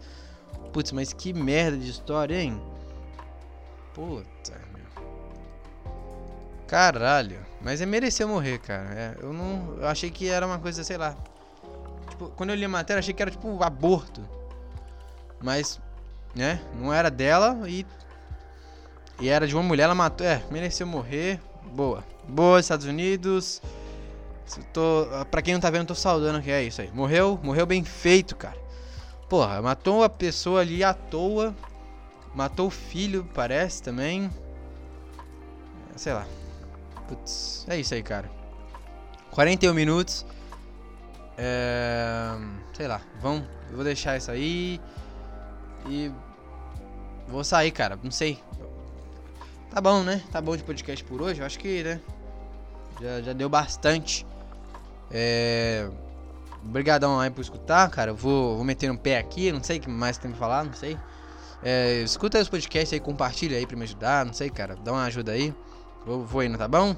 [0.72, 2.60] Putz, mas que merda de história, hein?
[3.94, 5.04] Puta, meu.
[6.66, 7.47] Caralho.
[7.60, 8.88] Mas é mereceu morrer, cara.
[8.94, 9.76] É, eu não.
[9.78, 11.16] Eu achei que era uma coisa, sei lá.
[12.10, 14.22] Tipo, quando eu li a matéria, achei que era tipo um aborto.
[15.40, 15.80] Mas,
[16.34, 16.60] né?
[16.74, 17.84] Não era dela e.
[19.20, 20.26] E era de uma mulher, ela matou.
[20.26, 21.40] É, mereceu morrer.
[21.72, 22.04] Boa.
[22.28, 23.60] Boa, Estados Unidos.
[24.72, 26.90] Tô, pra quem não tá vendo, tô saudando que é isso aí.
[26.92, 28.56] Morreu, morreu bem feito, cara.
[29.28, 31.54] Porra, matou a pessoa ali à toa.
[32.34, 34.30] Matou o filho, parece também.
[35.96, 36.26] Sei lá.
[37.08, 38.30] Putz, é isso aí, cara.
[39.30, 40.26] 41 minutos.
[41.36, 42.36] É...
[42.74, 43.44] Sei lá, vamos.
[43.72, 44.80] Vou deixar isso aí.
[45.88, 46.12] E.
[47.26, 47.98] Vou sair, cara.
[48.02, 48.38] Não sei.
[49.70, 50.22] Tá bom, né?
[50.30, 51.40] Tá bom de podcast por hoje.
[51.40, 52.00] Eu acho que, né?
[53.00, 54.26] Já, já deu bastante.
[55.10, 55.88] É.
[56.64, 58.10] Obrigadão aí por escutar, cara.
[58.10, 59.52] Eu vou, vou meter no pé aqui.
[59.52, 60.98] Não sei o que mais tem que falar, não sei.
[61.62, 64.26] É, escuta os podcasts aí, compartilha aí pra me ajudar.
[64.26, 64.76] Não sei, cara.
[64.76, 65.54] Dá uma ajuda aí.
[66.08, 66.96] Vou, vou indo, tá bom?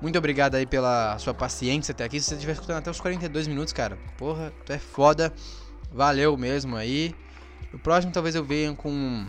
[0.00, 2.18] Muito obrigado aí pela sua paciência até aqui.
[2.18, 5.32] Se você estiver escutando até os 42 minutos, cara, porra, tu é foda.
[5.92, 7.14] Valeu mesmo aí.
[7.72, 9.24] No próximo talvez eu venha com.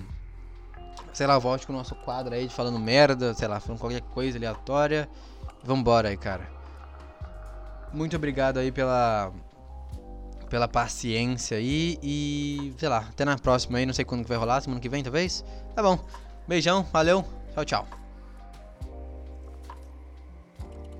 [1.13, 4.01] Sei lá, volte com o nosso quadro aí de falando merda, sei lá, falando qualquer
[4.01, 5.07] coisa aleatória.
[5.63, 6.49] Vambora aí, cara.
[7.93, 9.31] Muito obrigado aí pela.
[10.49, 11.99] Pela paciência aí.
[12.01, 12.73] E.
[12.75, 13.85] Sei lá, até na próxima aí.
[13.85, 15.45] Não sei quando que vai rolar, semana que vem talvez.
[15.75, 15.99] Tá bom.
[16.47, 17.23] Beijão, valeu.
[17.53, 18.00] Tchau, tchau.